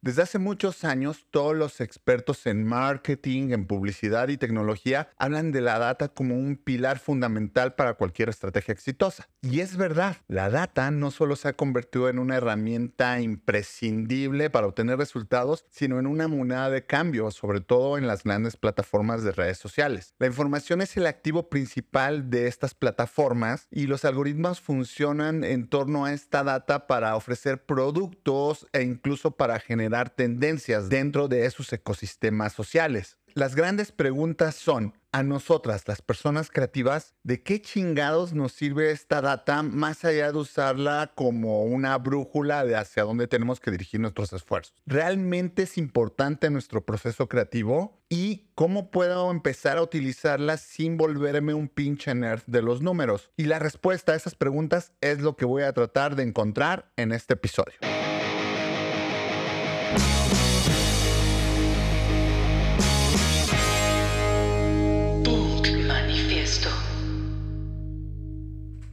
Desde 0.00 0.22
hace 0.22 0.38
muchos 0.38 0.84
años, 0.84 1.26
todos 1.32 1.56
los 1.56 1.80
expertos 1.80 2.46
en 2.46 2.64
marketing, 2.64 3.50
en 3.50 3.66
publicidad 3.66 4.28
y 4.28 4.36
tecnología 4.36 5.10
hablan 5.18 5.50
de 5.50 5.60
la 5.60 5.80
data 5.80 6.06
como 6.06 6.36
un 6.36 6.54
pilar 6.54 7.00
fundamental 7.00 7.74
para 7.74 7.94
cualquier 7.94 8.28
estrategia 8.28 8.72
exitosa. 8.72 9.28
Y 9.42 9.58
es 9.58 9.76
verdad, 9.76 10.18
la 10.28 10.50
data 10.50 10.92
no 10.92 11.10
solo 11.10 11.34
se 11.34 11.48
ha 11.48 11.54
convertido 11.54 12.08
en 12.08 12.20
una 12.20 12.36
herramienta 12.36 13.20
imprescindible 13.20 14.50
para 14.50 14.68
obtener 14.68 14.98
resultados, 14.98 15.64
sino 15.68 15.98
en 15.98 16.06
una 16.06 16.28
moneda 16.28 16.70
de 16.70 16.86
cambio, 16.86 17.32
sobre 17.32 17.60
todo 17.60 17.98
en 17.98 18.06
las 18.06 18.22
grandes 18.22 18.56
plataformas 18.56 19.24
de 19.24 19.32
redes 19.32 19.58
sociales. 19.58 20.14
La 20.20 20.28
información 20.28 20.80
es 20.80 20.96
el 20.96 21.08
activo 21.08 21.48
principal 21.48 22.30
de 22.30 22.46
estas 22.46 22.72
plataformas 22.72 23.66
y 23.68 23.88
los 23.88 24.04
algoritmos 24.04 24.60
funcionan 24.60 25.42
en 25.42 25.66
torno 25.66 26.04
a 26.04 26.12
esta 26.12 26.44
data 26.44 26.86
para 26.86 27.16
ofrecer 27.16 27.64
productos 27.64 28.68
e 28.72 28.82
incluso 28.82 29.32
para 29.32 29.58
generar 29.58 29.87
dar 29.88 30.10
tendencias 30.10 30.88
dentro 30.88 31.28
de 31.28 31.46
esos 31.46 31.72
ecosistemas 31.72 32.52
sociales. 32.52 33.18
Las 33.34 33.54
grandes 33.54 33.92
preguntas 33.92 34.56
son, 34.56 34.94
a 35.12 35.22
nosotras, 35.22 35.86
las 35.86 36.02
personas 36.02 36.50
creativas, 36.50 37.14
¿de 37.22 37.42
qué 37.42 37.62
chingados 37.62 38.32
nos 38.32 38.52
sirve 38.52 38.90
esta 38.90 39.20
data 39.20 39.62
más 39.62 40.04
allá 40.04 40.32
de 40.32 40.38
usarla 40.38 41.12
como 41.14 41.62
una 41.62 41.96
brújula 41.98 42.64
de 42.64 42.74
hacia 42.74 43.04
dónde 43.04 43.28
tenemos 43.28 43.60
que 43.60 43.70
dirigir 43.70 44.00
nuestros 44.00 44.32
esfuerzos? 44.32 44.74
¿Realmente 44.86 45.62
es 45.62 45.78
importante 45.78 46.50
nuestro 46.50 46.84
proceso 46.84 47.28
creativo? 47.28 48.02
¿Y 48.08 48.48
cómo 48.54 48.90
puedo 48.90 49.30
empezar 49.30 49.78
a 49.78 49.82
utilizarla 49.82 50.56
sin 50.56 50.96
volverme 50.96 51.54
un 51.54 51.68
pinche 51.68 52.14
nerd 52.14 52.42
de 52.46 52.62
los 52.62 52.82
números? 52.82 53.30
Y 53.36 53.44
la 53.44 53.60
respuesta 53.60 54.12
a 54.12 54.16
esas 54.16 54.34
preguntas 54.34 54.92
es 55.00 55.20
lo 55.20 55.36
que 55.36 55.44
voy 55.44 55.62
a 55.62 55.72
tratar 55.72 56.16
de 56.16 56.24
encontrar 56.24 56.90
en 56.96 57.12
este 57.12 57.34
episodio. 57.34 57.74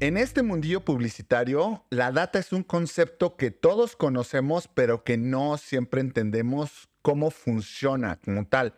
En 0.05 0.17
este 0.17 0.43
mundillo 0.43 0.85
publicitario, 0.85 1.83
la 1.89 2.11
data 2.11 2.37
es 2.37 2.53
un 2.53 2.61
concepto 2.61 3.37
que 3.37 3.49
todos 3.49 3.95
conocemos, 3.95 4.67
pero 4.67 5.03
que 5.03 5.17
no 5.17 5.57
siempre 5.57 5.99
entendemos 5.99 6.89
cómo 7.01 7.31
funciona 7.31 8.19
como 8.23 8.45
tal. 8.45 8.75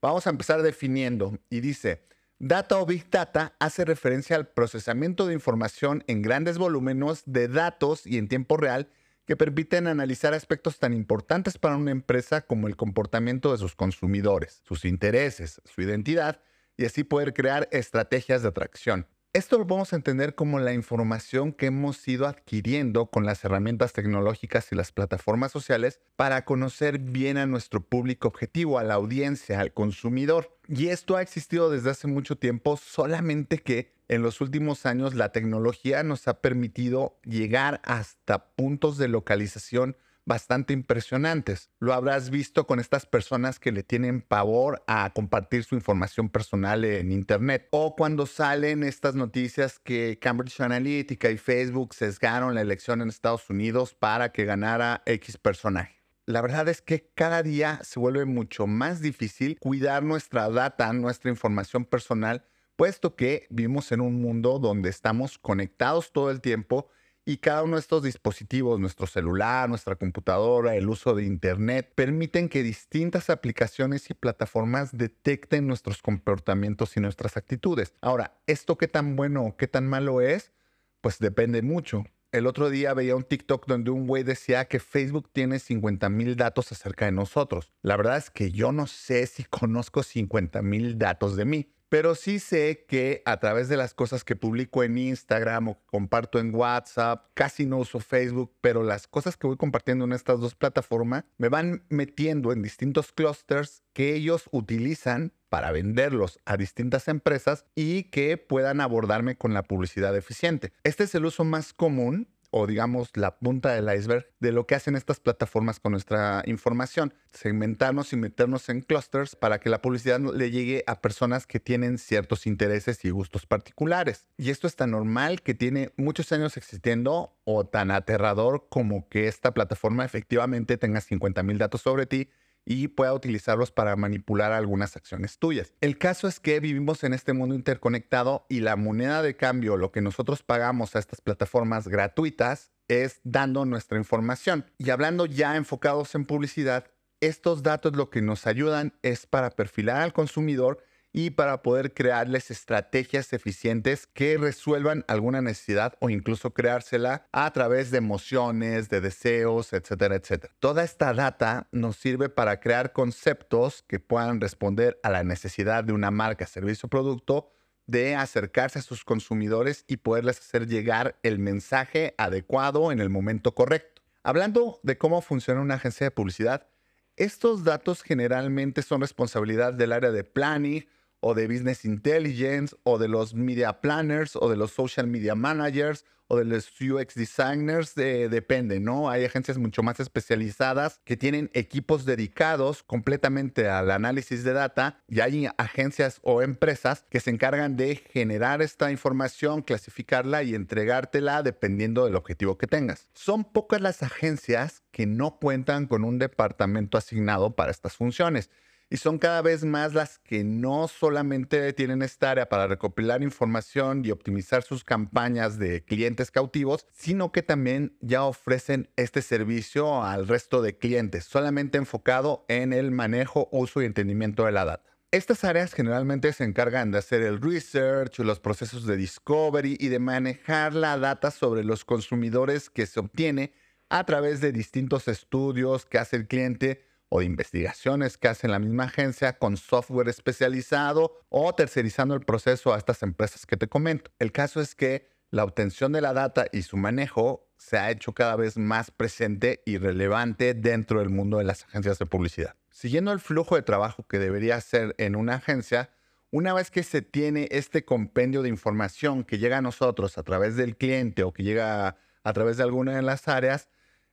Vamos 0.00 0.26
a 0.26 0.30
empezar 0.30 0.62
definiendo 0.62 1.38
y 1.50 1.60
dice, 1.60 2.06
Data 2.38 2.78
o 2.78 2.86
Big 2.86 3.10
Data 3.10 3.54
hace 3.60 3.84
referencia 3.84 4.36
al 4.36 4.48
procesamiento 4.48 5.26
de 5.26 5.34
información 5.34 6.02
en 6.06 6.22
grandes 6.22 6.56
volúmenes 6.56 7.24
de 7.26 7.48
datos 7.48 8.06
y 8.06 8.16
en 8.16 8.28
tiempo 8.28 8.56
real 8.56 8.88
que 9.26 9.36
permiten 9.36 9.86
analizar 9.86 10.32
aspectos 10.32 10.78
tan 10.78 10.94
importantes 10.94 11.58
para 11.58 11.76
una 11.76 11.90
empresa 11.90 12.40
como 12.40 12.68
el 12.68 12.76
comportamiento 12.76 13.52
de 13.52 13.58
sus 13.58 13.74
consumidores, 13.74 14.62
sus 14.64 14.86
intereses, 14.86 15.60
su 15.66 15.82
identidad 15.82 16.40
y 16.78 16.86
así 16.86 17.04
poder 17.04 17.34
crear 17.34 17.68
estrategias 17.70 18.40
de 18.40 18.48
atracción. 18.48 19.06
Esto 19.32 19.58
lo 19.58 19.66
podemos 19.68 19.92
entender 19.92 20.34
como 20.34 20.58
la 20.58 20.72
información 20.72 21.52
que 21.52 21.66
hemos 21.66 22.08
ido 22.08 22.26
adquiriendo 22.26 23.06
con 23.06 23.24
las 23.24 23.44
herramientas 23.44 23.92
tecnológicas 23.92 24.72
y 24.72 24.74
las 24.74 24.90
plataformas 24.90 25.52
sociales 25.52 26.00
para 26.16 26.44
conocer 26.44 26.98
bien 26.98 27.36
a 27.36 27.46
nuestro 27.46 27.80
público 27.80 28.26
objetivo, 28.26 28.80
a 28.80 28.82
la 28.82 28.94
audiencia, 28.94 29.60
al 29.60 29.72
consumidor. 29.72 30.58
Y 30.66 30.88
esto 30.88 31.14
ha 31.14 31.22
existido 31.22 31.70
desde 31.70 31.90
hace 31.90 32.08
mucho 32.08 32.38
tiempo, 32.38 32.76
solamente 32.76 33.58
que 33.58 33.92
en 34.08 34.22
los 34.22 34.40
últimos 34.40 34.84
años 34.84 35.14
la 35.14 35.30
tecnología 35.30 36.02
nos 36.02 36.26
ha 36.26 36.40
permitido 36.40 37.16
llegar 37.22 37.80
hasta 37.84 38.46
puntos 38.56 38.98
de 38.98 39.06
localización 39.06 39.96
bastante 40.30 40.72
impresionantes. 40.72 41.70
Lo 41.80 41.92
habrás 41.92 42.30
visto 42.30 42.64
con 42.64 42.78
estas 42.78 43.04
personas 43.04 43.58
que 43.58 43.72
le 43.72 43.82
tienen 43.82 44.22
pavor 44.22 44.80
a 44.86 45.10
compartir 45.12 45.64
su 45.64 45.74
información 45.74 46.28
personal 46.28 46.84
en 46.84 47.10
Internet. 47.10 47.66
O 47.72 47.96
cuando 47.96 48.26
salen 48.26 48.84
estas 48.84 49.16
noticias 49.16 49.80
que 49.80 50.20
Cambridge 50.20 50.60
Analytica 50.60 51.32
y 51.32 51.36
Facebook 51.36 51.94
sesgaron 51.94 52.54
la 52.54 52.60
elección 52.60 53.02
en 53.02 53.08
Estados 53.08 53.50
Unidos 53.50 53.92
para 53.92 54.30
que 54.30 54.44
ganara 54.44 55.02
X 55.04 55.36
personaje. 55.36 55.96
La 56.26 56.42
verdad 56.42 56.68
es 56.68 56.80
que 56.80 57.10
cada 57.16 57.42
día 57.42 57.80
se 57.82 57.98
vuelve 57.98 58.24
mucho 58.24 58.68
más 58.68 59.00
difícil 59.00 59.58
cuidar 59.58 60.04
nuestra 60.04 60.48
data, 60.48 60.92
nuestra 60.92 61.28
información 61.28 61.84
personal, 61.84 62.44
puesto 62.76 63.16
que 63.16 63.48
vivimos 63.50 63.90
en 63.90 64.00
un 64.00 64.22
mundo 64.22 64.60
donde 64.60 64.90
estamos 64.90 65.38
conectados 65.38 66.12
todo 66.12 66.30
el 66.30 66.40
tiempo 66.40 66.88
y 67.24 67.36
cada 67.36 67.62
uno 67.62 67.76
de 67.76 67.80
estos 67.80 68.02
dispositivos, 68.02 68.80
nuestro 68.80 69.06
celular, 69.06 69.68
nuestra 69.68 69.96
computadora, 69.96 70.74
el 70.76 70.88
uso 70.88 71.14
de 71.14 71.24
Internet, 71.24 71.92
permiten 71.94 72.48
que 72.48 72.62
distintas 72.62 73.30
aplicaciones 73.30 74.08
y 74.10 74.14
plataformas 74.14 74.96
detecten 74.96 75.66
nuestros 75.66 76.02
comportamientos 76.02 76.96
y 76.96 77.00
nuestras 77.00 77.36
actitudes. 77.36 77.94
Ahora, 78.00 78.40
¿esto 78.46 78.78
qué 78.78 78.88
tan 78.88 79.16
bueno 79.16 79.44
o 79.44 79.56
qué 79.56 79.68
tan 79.68 79.86
malo 79.86 80.20
es? 80.20 80.52
Pues 81.00 81.18
depende 81.18 81.62
mucho. 81.62 82.04
El 82.32 82.46
otro 82.46 82.70
día 82.70 82.94
veía 82.94 83.16
un 83.16 83.24
TikTok 83.24 83.66
donde 83.66 83.90
un 83.90 84.06
güey 84.06 84.22
decía 84.22 84.66
que 84.66 84.78
Facebook 84.78 85.30
tiene 85.32 85.58
50 85.58 86.08
mil 86.08 86.36
datos 86.36 86.70
acerca 86.70 87.06
de 87.06 87.12
nosotros. 87.12 87.72
La 87.82 87.96
verdad 87.96 88.18
es 88.18 88.30
que 88.30 88.52
yo 88.52 88.70
no 88.70 88.86
sé 88.86 89.26
si 89.26 89.42
conozco 89.44 90.04
50 90.04 90.62
mil 90.62 90.96
datos 90.96 91.36
de 91.36 91.44
mí. 91.44 91.72
Pero 91.90 92.14
sí 92.14 92.38
sé 92.38 92.84
que 92.88 93.20
a 93.26 93.40
través 93.40 93.68
de 93.68 93.76
las 93.76 93.94
cosas 93.94 94.22
que 94.22 94.36
publico 94.36 94.84
en 94.84 94.96
Instagram 94.96 95.70
o 95.70 95.78
comparto 95.86 96.38
en 96.38 96.54
WhatsApp, 96.54 97.26
casi 97.34 97.66
no 97.66 97.78
uso 97.78 97.98
Facebook, 97.98 98.54
pero 98.60 98.84
las 98.84 99.08
cosas 99.08 99.36
que 99.36 99.48
voy 99.48 99.56
compartiendo 99.56 100.04
en 100.04 100.12
estas 100.12 100.38
dos 100.38 100.54
plataformas 100.54 101.24
me 101.36 101.48
van 101.48 101.82
metiendo 101.88 102.52
en 102.52 102.62
distintos 102.62 103.10
clusters 103.10 103.82
que 103.92 104.14
ellos 104.14 104.48
utilizan 104.52 105.32
para 105.48 105.72
venderlos 105.72 106.38
a 106.44 106.56
distintas 106.56 107.08
empresas 107.08 107.66
y 107.74 108.04
que 108.04 108.36
puedan 108.36 108.80
abordarme 108.80 109.36
con 109.36 109.52
la 109.52 109.64
publicidad 109.64 110.16
eficiente. 110.16 110.72
Este 110.84 111.02
es 111.02 111.14
el 111.16 111.24
uso 111.24 111.42
más 111.42 111.72
común 111.72 112.28
o 112.50 112.66
digamos 112.66 113.10
la 113.16 113.38
punta 113.38 113.72
del 113.72 113.94
iceberg 113.96 114.26
de 114.40 114.52
lo 114.52 114.66
que 114.66 114.74
hacen 114.74 114.96
estas 114.96 115.20
plataformas 115.20 115.80
con 115.80 115.92
nuestra 115.92 116.42
información. 116.46 117.14
Segmentarnos 117.32 118.12
y 118.12 118.16
meternos 118.16 118.68
en 118.68 118.80
clusters 118.80 119.36
para 119.36 119.60
que 119.60 119.70
la 119.70 119.80
publicidad 119.80 120.20
le 120.20 120.50
llegue 120.50 120.84
a 120.86 121.00
personas 121.00 121.46
que 121.46 121.60
tienen 121.60 121.98
ciertos 121.98 122.46
intereses 122.46 123.04
y 123.04 123.10
gustos 123.10 123.46
particulares. 123.46 124.26
Y 124.36 124.50
esto 124.50 124.66
es 124.66 124.76
tan 124.76 124.90
normal 124.90 125.42
que 125.42 125.54
tiene 125.54 125.92
muchos 125.96 126.32
años 126.32 126.56
existiendo 126.56 127.34
o 127.44 127.66
tan 127.66 127.90
aterrador 127.90 128.66
como 128.68 129.08
que 129.08 129.28
esta 129.28 129.54
plataforma 129.54 130.04
efectivamente 130.04 130.76
tenga 130.76 131.00
50 131.00 131.42
mil 131.42 131.58
datos 131.58 131.82
sobre 131.82 132.06
ti 132.06 132.30
y 132.64 132.88
pueda 132.88 133.14
utilizarlos 133.14 133.70
para 133.70 133.96
manipular 133.96 134.52
algunas 134.52 134.96
acciones 134.96 135.38
tuyas. 135.38 135.74
El 135.80 135.98
caso 135.98 136.28
es 136.28 136.40
que 136.40 136.60
vivimos 136.60 137.04
en 137.04 137.12
este 137.12 137.32
mundo 137.32 137.54
interconectado 137.54 138.46
y 138.48 138.60
la 138.60 138.76
moneda 138.76 139.22
de 139.22 139.36
cambio, 139.36 139.76
lo 139.76 139.92
que 139.92 140.00
nosotros 140.00 140.42
pagamos 140.42 140.94
a 140.94 140.98
estas 140.98 141.20
plataformas 141.20 141.88
gratuitas, 141.88 142.70
es 142.88 143.20
dando 143.22 143.64
nuestra 143.64 143.98
información. 143.98 144.66
Y 144.78 144.90
hablando 144.90 145.26
ya 145.26 145.56
enfocados 145.56 146.14
en 146.14 146.24
publicidad, 146.24 146.86
estos 147.20 147.62
datos 147.62 147.94
lo 147.96 148.10
que 148.10 148.22
nos 148.22 148.46
ayudan 148.46 148.94
es 149.02 149.26
para 149.26 149.50
perfilar 149.50 150.02
al 150.02 150.12
consumidor 150.12 150.82
y 151.12 151.30
para 151.30 151.62
poder 151.62 151.92
crearles 151.92 152.50
estrategias 152.50 153.32
eficientes 153.32 154.06
que 154.06 154.38
resuelvan 154.38 155.04
alguna 155.08 155.42
necesidad 155.42 155.94
o 156.00 156.10
incluso 156.10 156.52
creársela 156.52 157.26
a 157.32 157.52
través 157.52 157.90
de 157.90 157.98
emociones, 157.98 158.88
de 158.88 159.00
deseos, 159.00 159.72
etcétera, 159.72 160.16
etcétera. 160.16 160.54
Toda 160.60 160.84
esta 160.84 161.12
data 161.12 161.68
nos 161.72 161.96
sirve 161.96 162.28
para 162.28 162.60
crear 162.60 162.92
conceptos 162.92 163.82
que 163.88 163.98
puedan 163.98 164.40
responder 164.40 164.98
a 165.02 165.10
la 165.10 165.24
necesidad 165.24 165.84
de 165.84 165.92
una 165.92 166.10
marca, 166.10 166.46
servicio 166.46 166.86
o 166.86 166.90
producto 166.90 167.50
de 167.86 168.14
acercarse 168.14 168.78
a 168.78 168.82
sus 168.82 169.04
consumidores 169.04 169.84
y 169.88 169.96
poderles 169.96 170.38
hacer 170.38 170.68
llegar 170.68 171.18
el 171.24 171.40
mensaje 171.40 172.14
adecuado 172.18 172.92
en 172.92 173.00
el 173.00 173.10
momento 173.10 173.52
correcto. 173.52 174.02
Hablando 174.22 174.78
de 174.84 174.96
cómo 174.96 175.22
funciona 175.22 175.60
una 175.60 175.74
agencia 175.74 176.06
de 176.06 176.10
publicidad, 176.12 176.68
estos 177.16 177.64
datos 177.64 178.02
generalmente 178.02 178.82
son 178.82 179.00
responsabilidad 179.00 179.74
del 179.74 179.92
área 179.92 180.12
de 180.12 180.24
planning 180.24 180.86
o 181.20 181.34
de 181.34 181.46
Business 181.46 181.84
Intelligence 181.84 182.74
o 182.82 182.98
de 182.98 183.08
los 183.08 183.34
Media 183.34 183.80
Planners 183.80 184.36
o 184.36 184.48
de 184.48 184.56
los 184.56 184.72
Social 184.72 185.06
Media 185.06 185.34
Managers 185.34 186.04
o 186.32 186.36
de 186.36 186.44
los 186.44 186.70
UX 186.80 187.16
Designers, 187.16 187.96
depende, 187.96 188.78
¿no? 188.78 189.10
Hay 189.10 189.24
agencias 189.24 189.58
mucho 189.58 189.82
más 189.82 189.98
especializadas 189.98 191.00
que 191.04 191.16
tienen 191.16 191.50
equipos 191.54 192.04
dedicados 192.04 192.84
completamente 192.84 193.68
al 193.68 193.90
análisis 193.90 194.44
de 194.44 194.52
data 194.52 195.02
y 195.08 195.18
hay 195.18 195.48
agencias 195.58 196.20
o 196.22 196.40
empresas 196.40 197.04
que 197.10 197.18
se 197.18 197.30
encargan 197.30 197.76
de 197.76 197.96
generar 197.96 198.62
esta 198.62 198.92
información, 198.92 199.62
clasificarla 199.62 200.44
y 200.44 200.54
entregártela 200.54 201.42
dependiendo 201.42 202.04
del 202.04 202.14
objetivo 202.14 202.56
que 202.56 202.68
tengas. 202.68 203.08
Son 203.12 203.42
pocas 203.42 203.80
las 203.80 204.04
agencias 204.04 204.84
que 204.92 205.06
no 205.06 205.40
cuentan 205.40 205.86
con 205.88 206.04
un 206.04 206.20
departamento 206.20 206.96
asignado 206.96 207.56
para 207.56 207.72
estas 207.72 207.96
funciones. 207.96 208.50
Y 208.90 208.96
son 208.96 209.18
cada 209.18 209.40
vez 209.40 209.64
más 209.64 209.94
las 209.94 210.18
que 210.18 210.42
no 210.42 210.88
solamente 210.88 211.72
tienen 211.72 212.02
esta 212.02 212.32
área 212.32 212.48
para 212.48 212.66
recopilar 212.66 213.22
información 213.22 214.04
y 214.04 214.10
optimizar 214.10 214.64
sus 214.64 214.82
campañas 214.82 215.58
de 215.58 215.84
clientes 215.84 216.32
cautivos, 216.32 216.86
sino 216.92 217.30
que 217.30 217.42
también 217.42 217.96
ya 218.00 218.24
ofrecen 218.24 218.90
este 218.96 219.22
servicio 219.22 220.02
al 220.02 220.26
resto 220.26 220.60
de 220.60 220.76
clientes, 220.76 221.24
solamente 221.24 221.78
enfocado 221.78 222.44
en 222.48 222.72
el 222.72 222.90
manejo, 222.90 223.48
uso 223.52 223.80
y 223.80 223.86
entendimiento 223.86 224.44
de 224.44 224.52
la 224.52 224.64
data. 224.64 224.90
Estas 225.12 225.44
áreas 225.44 225.72
generalmente 225.72 226.32
se 226.32 226.44
encargan 226.44 226.90
de 226.90 226.98
hacer 226.98 227.22
el 227.22 227.40
research, 227.40 228.18
los 228.18 228.40
procesos 228.40 228.86
de 228.86 228.96
discovery 228.96 229.76
y 229.78 229.88
de 229.88 229.98
manejar 230.00 230.74
la 230.74 230.98
data 230.98 231.30
sobre 231.30 231.64
los 231.64 231.84
consumidores 231.84 232.70
que 232.70 232.86
se 232.86 233.00
obtiene 233.00 233.52
a 233.88 234.04
través 234.04 234.40
de 234.40 234.52
distintos 234.52 235.08
estudios 235.08 235.84
que 235.86 235.98
hace 235.98 236.16
el 236.16 236.28
cliente 236.28 236.89
o 237.10 237.20
de 237.20 237.26
investigaciones 237.26 238.16
que 238.16 238.28
hace 238.28 238.48
la 238.48 238.58
misma 238.58 238.84
agencia 238.84 239.36
con 239.38 239.58
software 239.58 240.08
especializado 240.08 241.20
o 241.28 241.54
tercerizando 241.54 242.14
el 242.14 242.22
proceso 242.22 242.72
a 242.72 242.78
estas 242.78 243.02
empresas 243.02 243.44
que 243.44 243.58
te 243.58 243.68
comento. 243.68 244.10
El 244.18 244.32
caso 244.32 244.60
es 244.60 244.74
que 244.74 245.10
la 245.30 245.44
obtención 245.44 245.92
de 245.92 246.00
la 246.00 246.12
data 246.12 246.46
y 246.52 246.62
su 246.62 246.76
manejo 246.76 247.48
se 247.58 247.76
ha 247.76 247.90
hecho 247.90 248.12
cada 248.14 248.36
vez 248.36 248.56
más 248.56 248.90
presente 248.90 249.62
y 249.66 249.76
relevante 249.76 250.54
dentro 250.54 251.00
del 251.00 251.10
mundo 251.10 251.38
de 251.38 251.44
las 251.44 251.64
agencias 251.64 251.98
de 251.98 252.06
publicidad. 252.06 252.56
Siguiendo 252.70 253.12
el 253.12 253.20
flujo 253.20 253.56
de 253.56 253.62
trabajo 253.62 254.06
que 254.08 254.18
debería 254.18 254.60
ser 254.60 254.94
en 254.98 255.14
una 255.16 255.34
agencia, 255.34 255.90
una 256.30 256.54
vez 256.54 256.70
que 256.70 256.84
se 256.84 257.02
tiene 257.02 257.48
este 257.50 257.84
compendio 257.84 258.42
de 258.42 258.48
información 258.48 259.24
que 259.24 259.38
llega 259.38 259.58
a 259.58 259.62
nosotros 259.62 260.16
a 260.16 260.22
través 260.22 260.56
del 260.56 260.76
cliente 260.76 261.24
o 261.24 261.32
que 261.32 261.42
llega 261.42 261.96
a 262.22 262.32
través 262.32 262.56
de 262.56 262.62
alguna 262.62 262.94
de 262.94 263.02
las 263.02 263.26
áreas, 263.26 263.68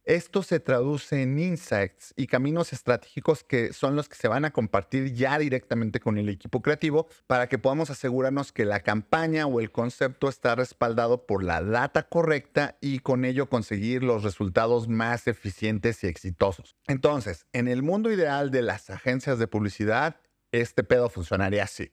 esto 0.08 0.42
se 0.42 0.62
traduce 0.62 1.22
en 1.22 1.38
insights 1.38 2.14
y 2.16 2.28
caminos 2.28 2.72
estratégicos 2.72 3.44
que 3.44 3.74
son 3.74 3.98
los 3.98 4.08
que 4.08 4.16
se 4.16 4.30
van 4.30 4.46
a 4.46 4.52
compartir 4.52 5.14
ya 5.14 5.38
directamente 5.38 6.00
con 6.00 6.18
el 6.18 6.30
equipo 6.30 6.62
creativo 6.62 7.10
para 7.28 7.50
que 7.50 7.58
podamos 7.58 7.90
asegurarnos 7.90 8.54
que 8.54 8.64
la 8.64 8.80
campaña 8.80 9.48
o 9.48 9.60
el 9.60 9.70
concepto 9.70 10.30
está 10.30 10.56
respaldado 10.56 11.26
por 11.26 11.44
la 11.44 11.62
data 11.62 12.04
correcta 12.04 12.78
y 12.80 13.00
con 13.00 13.26
ello 13.26 13.50
conseguir 13.50 14.02
los 14.02 14.24
resultados 14.24 14.88
más 14.88 15.28
eficientes 15.28 16.02
y 16.06 16.08
exitosos. 16.08 16.78
Entonces, 16.88 17.46
en 17.52 17.68
el 17.68 17.84
mundo 17.84 18.10
ideal 18.10 18.50
de 18.50 18.62
las 18.62 18.90
agencias 18.90 19.40
de 19.40 19.48
publicidad, 19.48 20.22
este 20.54 20.86
pedo 20.86 21.10
funcionaría 21.10 21.64
así. 21.64 21.92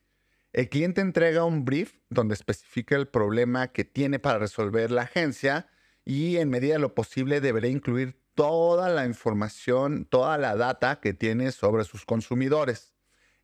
El 0.53 0.69
cliente 0.69 1.01
entrega 1.01 1.45
un 1.45 1.65
brief 1.65 1.95
donde 2.11 2.35
especifica 2.35 2.95
el 2.95 3.09
problema 3.09 3.73
que 3.73 3.83
tiene 3.83 4.21
para 4.21 4.39
resolver 4.39 4.93
la 4.93 5.03
agencia 5.03 5.67
y 6.05 6.37
en 6.37 6.51
medida 6.51 6.75
de 6.75 6.81
lo 6.81 6.95
posible 6.95 7.41
deberá 7.41 7.69
incluir 7.69 8.19
toda 8.35 8.89
la 8.89 9.07
información, 9.07 10.05
toda 10.05 10.39
la 10.39 10.57
data 10.57 11.01
que 11.01 11.15
tiene 11.15 11.53
sobre 11.53 11.85
sus 11.85 12.05
consumidores. 12.05 12.95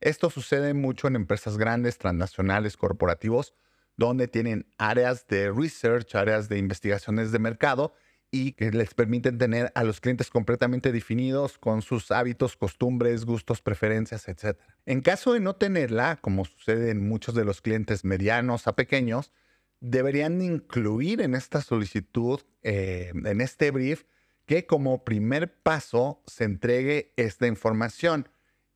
Esto 0.01 0.31
sucede 0.31 0.75
mucho 0.75 1.09
en 1.09 1.17
empresas 1.17 1.57
grandes, 1.57 1.99
transnacionales, 1.99 2.77
corporativos, 2.77 3.55
donde 3.97 4.29
tienen 4.29 4.67
áreas 4.79 5.27
de 5.27 5.53
research, 5.53 6.15
áreas 6.15 6.49
de 6.49 6.59
investigaciones 6.59 7.33
de 7.33 7.39
mercado 7.39 7.95
y 8.31 8.53
que 8.53 8.71
les 8.71 8.95
permiten 8.95 9.39
tener 9.39 9.73
a 9.75 9.85
los 9.85 10.01
clientes 10.01 10.31
completamente 10.31 10.93
definidos 10.93 11.59
con 11.59 11.83
sus 11.83 12.11
hábitos, 12.11 12.57
costumbres, 12.57 13.25
gustos, 13.25 13.61
preferencias, 13.61 14.29
etc. 14.29 14.57
En 14.87 15.01
caso 15.01 15.33
de 15.33 15.41
no 15.41 15.57
tenerla, 15.57 16.19
como 16.21 16.45
sucede 16.45 16.91
en 16.91 17.07
muchos 17.07 17.35
de 17.35 17.45
los 17.45 17.61
clientes 17.61 18.05
medianos 18.05 18.67
a 18.67 18.77
pequeños, 18.77 19.33
deberían 19.81 20.41
incluir 20.43 21.21
en 21.21 21.35
esta 21.35 21.61
solicitud, 21.61 22.41
eh, 22.63 23.13
en 23.15 23.41
este 23.41 23.71
brief, 23.71 24.05
que 24.47 24.67
como 24.67 25.05
primer 25.05 25.61
paso 25.63 26.23
se 26.27 26.45
entregue 26.45 27.13
esta 27.17 27.47
información. 27.47 28.29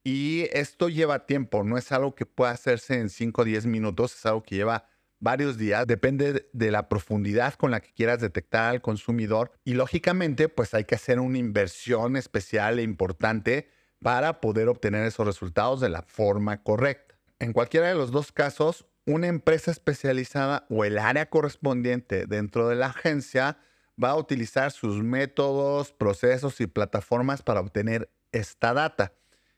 Y 0.03 0.49
esto 0.53 0.89
lleva 0.89 1.27
tiempo, 1.27 1.65
no 1.65 1.79
es 1.79 1.91
algo 1.91 2.15
que 2.15 2.27
pueda 2.27 2.51
hacerse 2.51 2.99
en 2.99 3.09
5 3.09 3.43
o 3.43 3.45
10 3.45 3.67
minutos, 3.67 4.15
es 4.15 4.27
algo 4.27 4.43
que 4.43 4.57
lleva 4.57 4.87
varios 5.19 5.57
días, 5.57 5.87
depende 5.87 6.49
de 6.53 6.71
la 6.71 6.89
profundidad 6.89 7.55
con 7.55 7.71
la 7.71 7.81
que 7.81 7.93
quieras 7.93 8.21
detectar 8.21 8.71
al 8.71 8.83
consumidor 8.83 9.53
y 9.65 9.73
lógicamente 9.73 10.51
pues 10.51 10.75
hay 10.75 10.85
que 10.85 10.97
hacer 10.97 11.19
una 11.19 11.39
inversión 11.39 12.17
especial 12.17 12.79
e 12.79 12.83
importante 12.83 13.71
para 14.01 14.43
poder 14.43 14.69
obtener 14.69 15.07
esos 15.07 15.27
resultados 15.27 15.81
de 15.81 15.89
la 15.89 16.03
forma 16.03 16.63
correcta. 16.63 17.19
En 17.39 17.55
cualquiera 17.55 17.89
de 17.89 17.95
los 17.95 18.11
dos 18.11 18.33
casos, 18.33 18.87
una 19.07 19.27
empresa 19.27 19.71
especializada 19.71 20.67
o 20.71 20.85
el 20.85 20.99
área 20.99 21.29
correspondiente 21.29 22.27
dentro 22.27 22.69
de 22.69 22.77
la 22.77 22.87
agencia 22.87 23.59
va 24.03 24.11
a 24.11 24.17
utilizar 24.17 24.71
sus 24.73 25.03
métodos, 25.03 25.93
procesos 25.93 26.61
y 26.61 26.67
plataformas 26.67 27.43
para 27.43 27.61
obtener 27.61 28.11
esta 28.33 28.73
data 28.73 29.13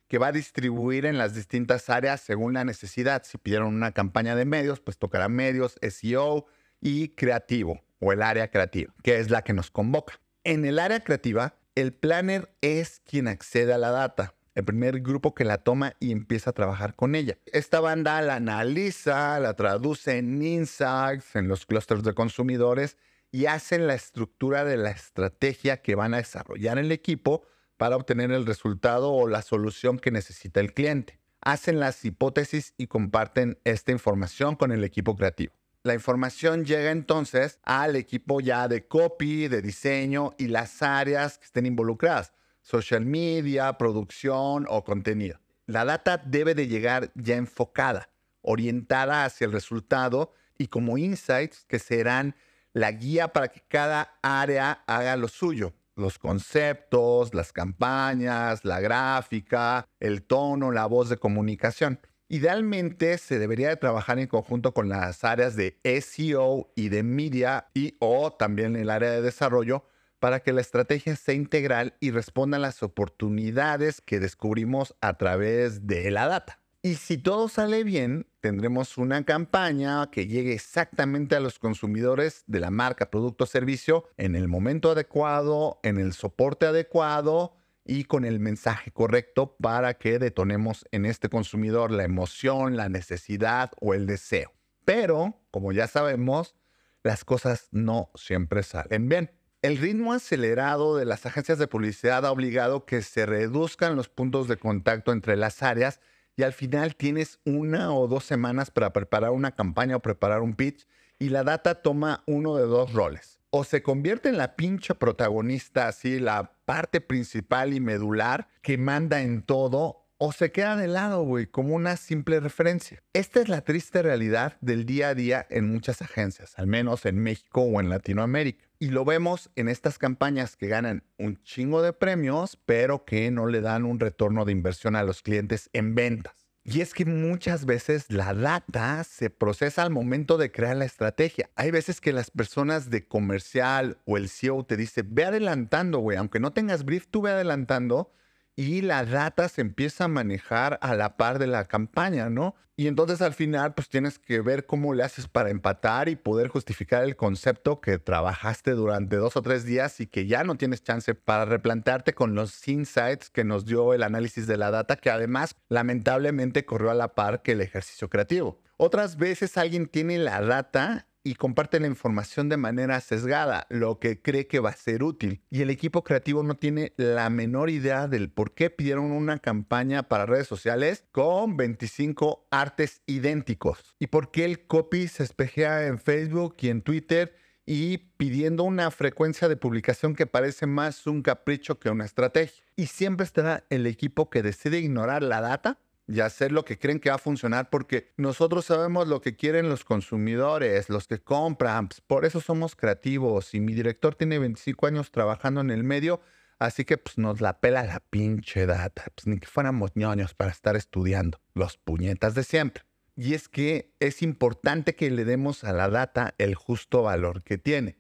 que 0.09 0.19
va 0.19 0.29
a 0.29 0.33
distribuir 0.33 1.07
en 1.07 1.19
las 1.19 1.35
distintas 1.35 1.91
áreas 1.91 2.21
según 2.21 2.55
la 2.55 2.65
necesidad. 2.65 3.23
Si 3.25 3.39
pidieron 3.39 3.75
una 3.75 3.93
campaña 3.93 4.37
de 4.37 4.45
medios, 4.45 4.81
pues 4.81 4.99
tocará 4.99 5.29
medios, 5.29 5.79
SEO 5.83 6.47
y 6.81 7.09
creativo 7.09 7.83
o 8.01 8.13
el 8.13 8.23
área 8.23 8.51
creativa, 8.51 8.93
que 9.03 9.19
es 9.19 9.31
la 9.31 9.43
que 9.43 9.53
nos 9.53 9.71
convoca. 9.71 10.21
En 10.45 10.65
el 10.65 10.79
área 10.79 11.01
creativa, 11.01 11.57
el 11.75 11.93
planner 11.93 12.55
es 12.61 13.01
quien 13.05 13.27
accede 13.27 13.73
a 13.73 13.79
la 13.79 13.91
data 13.91 14.35
el 14.57 14.65
primer 14.65 15.01
grupo 15.01 15.35
que 15.35 15.45
la 15.45 15.59
toma 15.59 15.95
y 16.01 16.11
empieza 16.11 16.51
a 16.51 16.55
trabajar 16.55 16.97
con 16.97 17.15
ella. 17.15 17.37
Esta 17.45 17.79
banda 17.79 18.21
la 18.23 18.37
analiza, 18.37 19.39
la 19.39 19.55
traduce 19.55 20.17
en 20.17 20.43
insights, 20.43 21.37
en 21.37 21.47
los 21.47 21.67
clusters 21.67 22.03
de 22.03 22.15
consumidores 22.15 22.97
y 23.31 23.47
hacen 23.47 23.87
la 23.87 23.95
estructura 23.95 24.65
de 24.65 24.79
la 24.79 24.91
estrategia 24.91 25.83
que 25.83 25.95
van 25.95 26.15
a 26.15 26.19
desarrollar 26.19 26.79
el 26.79 26.91
equipo 26.91 27.47
para 27.77 27.97
obtener 27.97 28.33
el 28.33 28.47
resultado 28.47 29.13
o 29.13 29.29
la 29.29 29.43
solución 29.43 29.99
que 29.99 30.11
necesita 30.11 30.61
el 30.61 30.73
cliente. 30.73 31.21
Hacen 31.43 31.79
las 31.79 32.03
hipótesis 32.07 32.73
y 32.79 32.87
comparten 32.87 33.59
esta 33.65 33.93
información 33.93 34.57
con 34.57 34.73
el 34.73 34.85
equipo 34.85 35.17
creativo. 35.17 35.53
La 35.83 35.93
información 35.93 36.65
llega 36.65 36.93
entonces 36.93 37.61
al 37.63 37.95
equipo 37.95 38.41
ya 38.41 38.69
de 38.69 38.89
copy, 38.89 39.49
de 39.49 39.61
diseño 39.61 40.33
y 40.39 40.49
las 40.49 40.83
áreas 40.83 41.37
que 41.37 41.45
estén 41.45 41.67
involucradas 41.67 42.33
social 42.67 43.07
media, 43.07 43.79
producción 43.79 44.67
o 44.69 44.83
contenido. 44.83 45.39
La 45.67 45.85
data 45.85 46.17
debe 46.19 46.57
de 46.57 46.67
llegar 46.67 47.13
ya 47.15 47.37
enfocada, 47.37 48.11
orientada 48.43 49.25
hacia 49.25 49.45
el 49.45 49.53
resultado 49.53 50.33
y 50.59 50.67
como 50.67 50.99
insights 50.99 51.65
que 51.69 51.79
serán 51.79 52.35
la 52.73 52.91
guía 52.91 53.29
para 53.29 53.49
que 53.49 53.63
cada 53.69 54.19
área 54.21 54.83
haga 54.89 55.17
lo 55.17 55.29
suyo. 55.29 55.75
Los 55.95 56.19
conceptos, 56.19 57.35
las 57.35 57.53
campañas, 57.53 58.65
la 58.65 58.81
gráfica, 58.81 59.87
el 60.01 60.25
tono, 60.25 60.73
la 60.73 60.87
voz 60.87 61.09
de 61.09 61.19
comunicación. 61.19 62.01
Idealmente 62.29 63.17
se 63.19 63.39
debería 63.39 63.69
de 63.69 63.77
trabajar 63.77 64.19
en 64.19 64.27
conjunto 64.27 64.75
con 64.75 64.89
las 64.89 65.23
áreas 65.23 65.55
de 65.55 65.79
SEO 65.85 66.73
y 66.75 66.89
de 66.89 67.05
media 67.05 67.69
y 67.75 67.95
o 68.01 68.33
también 68.33 68.75
el 68.75 68.91
área 68.91 69.13
de 69.13 69.23
desarrollo 69.23 69.85
para 70.19 70.41
que 70.41 70.53
la 70.53 70.61
estrategia 70.61 71.17
sea 71.17 71.35
integral 71.35 71.95
y 72.01 72.11
responda 72.11 72.57
a 72.57 72.61
las 72.61 72.83
oportunidades 72.83 74.01
que 74.01 74.21
descubrimos 74.21 74.95
a 75.01 75.17
través 75.19 75.87
de 75.87 76.11
la 76.11 76.27
data. 76.27 76.61
Y 76.83 76.95
si 76.95 77.19
todo 77.19 77.49
sale 77.49 77.83
bien, 77.83 78.29
tendremos 78.41 78.97
una 78.97 79.25
campaña 79.25 80.09
que 80.11 80.29
llegue 80.29 80.53
exactamente 80.53 81.35
a 81.35 81.41
los 81.41 81.59
consumidores 81.59 82.45
de 82.47 82.61
la 82.61 82.71
marca, 82.71 83.11
producto 83.11 83.43
o 83.43 83.47
servicio 83.49 84.05
en 84.17 84.37
el 84.37 84.47
momento 84.47 84.93
adecuado, 84.93 85.81
en 85.83 85.99
el 85.99 86.13
soporte 86.13 86.67
adecuado 86.67 87.57
y 87.85 88.05
con 88.05 88.25
el 88.25 88.39
mensaje 88.39 88.93
correcto 88.93 89.57
para 89.57 89.95
que 89.95 90.21
detonemos 90.21 90.85
en 90.93 91.07
este 91.07 91.29
consumidor 91.29 91.91
la 91.91 92.05
emoción, 92.05 92.77
la 92.77 92.89
necesidad 92.89 93.73
o 93.81 93.95
el 93.95 94.07
deseo. 94.07 94.53
Pero, 94.85 95.41
como 95.51 95.73
ya 95.73 95.89
sabemos, 95.89 96.55
las 97.03 97.25
cosas 97.25 97.69
no 97.73 98.11
siempre 98.15 98.63
salen 98.63 99.09
bien. 99.09 99.36
El 99.63 99.79
ritmo 99.79 100.13
acelerado 100.13 100.97
de 100.97 101.07
las 101.07 101.25
agencias 101.25 101.59
de 101.59 101.67
publicidad 101.67 102.27
ha 102.27 102.31
obligado 102.31 102.85
que 102.85 103.01
se 103.03 103.25
reduzcan 103.25 103.97
los 103.97 104.09
puntos 104.09 104.49
de 104.49 104.59
contacto 104.59 105.13
entre 105.13 105.37
las 105.37 105.63
áreas 105.63 106.01
y 106.37 106.43
al 106.43 106.53
final 106.53 106.95
tienes 106.95 107.41
una 107.45 107.93
o 107.95 108.07
dos 108.07 108.25
semanas 108.25 108.71
para 108.71 108.93
preparar 108.93 109.31
una 109.31 109.53
campaña 109.53 109.97
o 109.97 110.01
preparar 110.01 110.43
un 110.43 110.55
pitch 110.55 110.87
y 111.19 111.31
la 111.31 111.43
data 111.43 111.77
toma 111.77 112.23
uno 112.27 112.57
de 112.57 112.67
dos 112.67 112.93
roles. 112.93 113.41
O 113.49 113.65
se 113.65 113.83
convierte 113.83 114.29
en 114.29 114.37
la 114.37 114.57
pincha 114.57 114.95
protagonista, 114.95 115.89
así 115.89 116.21
la 116.21 116.53
parte 116.67 117.01
principal 117.01 117.73
y 117.73 117.81
medular 117.81 118.49
que 118.61 118.77
manda 118.77 119.23
en 119.23 119.41
todo, 119.41 120.03
o 120.19 120.33
se 120.33 120.53
queda 120.53 120.77
de 120.77 120.89
lado, 120.89 121.23
güey, 121.23 121.47
como 121.47 121.75
una 121.75 121.97
simple 121.97 122.41
referencia. 122.41 123.03
Esta 123.15 123.41
es 123.41 123.49
la 123.49 123.63
triste 123.63 124.03
realidad 124.03 124.59
del 124.61 124.85
día 124.85 125.09
a 125.09 125.15
día 125.15 125.47
en 125.49 125.73
muchas 125.73 126.03
agencias, 126.03 126.59
al 126.59 126.67
menos 126.67 127.07
en 127.07 127.19
México 127.19 127.63
o 127.63 127.81
en 127.81 127.89
Latinoamérica. 127.89 128.66
Y 128.79 128.91
lo 128.91 129.07
vemos 129.07 129.51
en 129.57 129.69
estas 129.69 129.99
campañas 129.99 130.57
que 130.57 130.69
ganan 130.69 131.03
un 131.19 131.43
chingo 131.43 131.81
de 131.81 131.95
premios, 131.95 132.59
pero 132.67 133.07
que 133.07 133.31
no 133.31 133.47
le 133.47 133.63
dan 133.63 133.85
un 133.85 133.99
retorno 133.99 134.45
de 134.45 134.53
inversión 134.53 134.97
a 134.97 135.03
los 135.03 135.23
clientes 135.23 135.71
en 135.73 135.95
ventas. 135.95 136.35
Y 136.63 136.81
es 136.81 136.93
que 136.93 137.05
muchas 137.05 137.65
veces 137.65 138.11
la 138.11 138.35
data 138.35 139.03
se 139.05 139.31
procesa 139.31 139.83
al 139.83 139.91
momento 139.91 140.37
de 140.37 140.51
crear 140.51 140.77
la 140.77 140.85
estrategia. 140.85 141.49
Hay 141.55 141.71
veces 141.71 142.01
que 142.01 142.13
las 142.13 142.31
personas 142.31 142.91
de 142.91 143.07
comercial 143.07 143.99
o 144.05 144.17
el 144.17 144.29
CEO 144.29 144.65
te 144.65 144.77
dice, 144.77 145.03
ve 145.07 145.25
adelantando, 145.25 146.01
güey, 146.01 146.19
aunque 146.19 146.41
no 146.41 146.53
tengas 146.53 146.85
brief, 146.85 147.07
tú 147.07 147.23
ve 147.23 147.31
adelantando 147.31 148.13
y 148.57 148.81
la 148.81 149.05
data 149.05 149.49
se 149.49 149.61
empieza 149.61 150.05
a 150.05 150.09
manejar 150.09 150.79
a 150.81 150.95
la 150.95 151.19
par 151.19 151.39
de 151.39 151.47
la 151.47 151.67
campaña, 151.67 152.31
¿no? 152.31 152.55
Y 152.79 152.89
entonces 152.89 153.23
al 153.23 153.33
final 153.33 153.75
pues 153.75 153.89
tienes 153.89 154.19
que 154.19 154.41
ver 154.41 154.67
cómo 154.67 154.93
le 154.93 155.03
haces 155.03 155.29
para 155.29 155.51
empatar 155.51 156.09
y 156.09 156.17
poder 156.17 156.49
justificar 156.49 157.05
el 157.05 157.17
concepto 157.17 157.81
que 157.81 157.99
trabajaste 157.99 158.73
durante 158.73 159.17
dos 159.17 159.37
o 159.37 159.43
tres 159.43 159.65
días 159.65 160.01
y 160.01 160.07
que 160.07 160.27
ya 160.27 160.45
no 160.45 160.57
tienes 160.57 160.83
chance 160.83 161.15
para 161.15 161.47
replantearte 161.47 162.13
con 162.13 162.35
los 162.35 162.67
insights 162.69 163.31
que 163.31 163.45
nos 163.45 163.65
dio 163.65 163.95
el 163.95 164.03
análisis 164.03 164.47
de 164.47 164.59
la 164.59 164.71
data, 164.71 164.97
que 164.97 165.11
además 165.11 165.57
lamentablemente 165.69 166.67
corrió 166.67 166.91
a 166.91 166.95
la 166.95 167.15
par 167.15 167.43
que 167.43 167.53
el 167.53 167.63
ejercicio 167.63 168.11
creativo. 168.11 168.61
Otras 168.77 169.17
veces 169.17 169.57
alguien 169.57 169.87
tiene 169.87 170.19
la 170.19 170.43
data 170.43 171.07
y 171.27 171.35
comparte 171.35 171.81
la 171.81 171.89
información 171.89 172.49
de 172.49 172.57
manera 172.57 173.01
sesgada, 173.01 173.67
lo 173.69 173.99
que 173.99 174.23
cree 174.23 174.47
que 174.47 174.61
va 174.61 174.71
a 174.71 174.77
ser 174.77 175.03
útil. 175.03 175.43
Y 175.51 175.63
el 175.63 175.71
equipo 175.71 176.05
creativo 176.05 176.45
no 176.45 176.55
tiene 176.55 176.93
la 176.97 177.29
menor 177.31 177.69
idea 177.69 178.07
del 178.07 178.31
por 178.31 178.55
qué 178.55 178.71
pidieron 178.71 179.11
una 179.11 179.41
campaña 179.41 180.05
para 180.05 180.25
redes 180.25 180.47
sociales 180.47 181.05
con 181.11 181.57
25 181.57 182.47
artes 182.53 183.03
idénticos. 183.07 183.97
Y 183.99 184.07
por 184.07 184.31
qué 184.31 184.45
el 184.45 184.69
copy 184.69 185.09
se 185.09 185.25
espejea 185.25 185.89
en 185.89 185.99
Facebook 185.99 186.59
y 186.61 186.69
en 186.69 186.83
Twitter 186.83 187.35
y 187.67 187.99
pidiendo 187.99 188.63
una 188.63 188.93
frecuencia 188.93 189.49
de 189.49 189.57
publicación 189.57 190.15
que 190.15 190.29
parece 190.29 190.67
más 190.67 191.09
un 191.09 191.23
capricho 191.23 191.81
que 191.81 191.91
una 191.91 192.05
estrategia. 192.05 192.63
Y 192.77 192.87
siempre 192.87 193.25
estará 193.25 193.65
el 193.69 193.89
equipo 193.89 194.31
que 194.31 194.45
decide 194.45 194.79
ignorar 194.79 195.25
la 195.25 195.41
data 195.41 195.81
y 196.09 196.21
hacer 196.21 196.53
lo 196.53 196.65
que 196.65 196.79
creen 196.79 197.01
que 197.01 197.09
va 197.09 197.17
a 197.17 197.19
funcionar 197.19 197.69
porque 197.71 198.13
nosotros 198.17 198.67
sabemos 198.67 199.09
lo 199.09 199.21
que 199.21 199.37
quieren 199.37 199.69
los 199.69 199.85
consumidores, 199.85 200.89
los 200.89 201.07
que 201.09 201.19
compran, 201.19 201.89
pues, 201.89 202.01
por 202.01 202.25
eso 202.25 202.41
somos 202.41 202.77
creativos 202.77 203.55
y 203.55 203.61
mi 203.61 203.75
director 203.75 204.15
tiene 204.15 204.39
25 204.39 204.87
años 204.87 205.11
trabajando 205.11 205.61
en 205.61 205.71
el 205.71 205.83
medio, 205.85 206.21
así 206.59 206.85
que 206.85 206.97
pues 206.97 207.19
nos 207.19 207.41
la 207.41 207.61
pela 207.61 207.83
la 207.85 208.01
pinche 208.01 208.67
data, 208.67 209.05
pues 209.15 209.27
ni 209.27 209.39
que 209.39 209.49
fuéramos 209.49 209.93
ñoños 209.95 210.35
para 210.35 210.53
estar 210.53 210.77
estudiando 210.77 211.41
los 211.55 211.77
puñetas 211.77 212.35
de 212.35 212.45
siempre. 212.45 212.85
Y 213.17 213.35
es 213.35 213.49
que 213.49 213.95
es 213.99 214.23
importante 214.23 214.95
que 214.95 215.11
le 215.11 215.25
demos 215.25 215.65
a 215.65 215.73
la 215.73 215.89
data 215.89 216.35
el 216.39 216.55
justo 216.55 217.03
valor 217.03 217.43
que 217.43 217.57
tiene. 217.57 217.99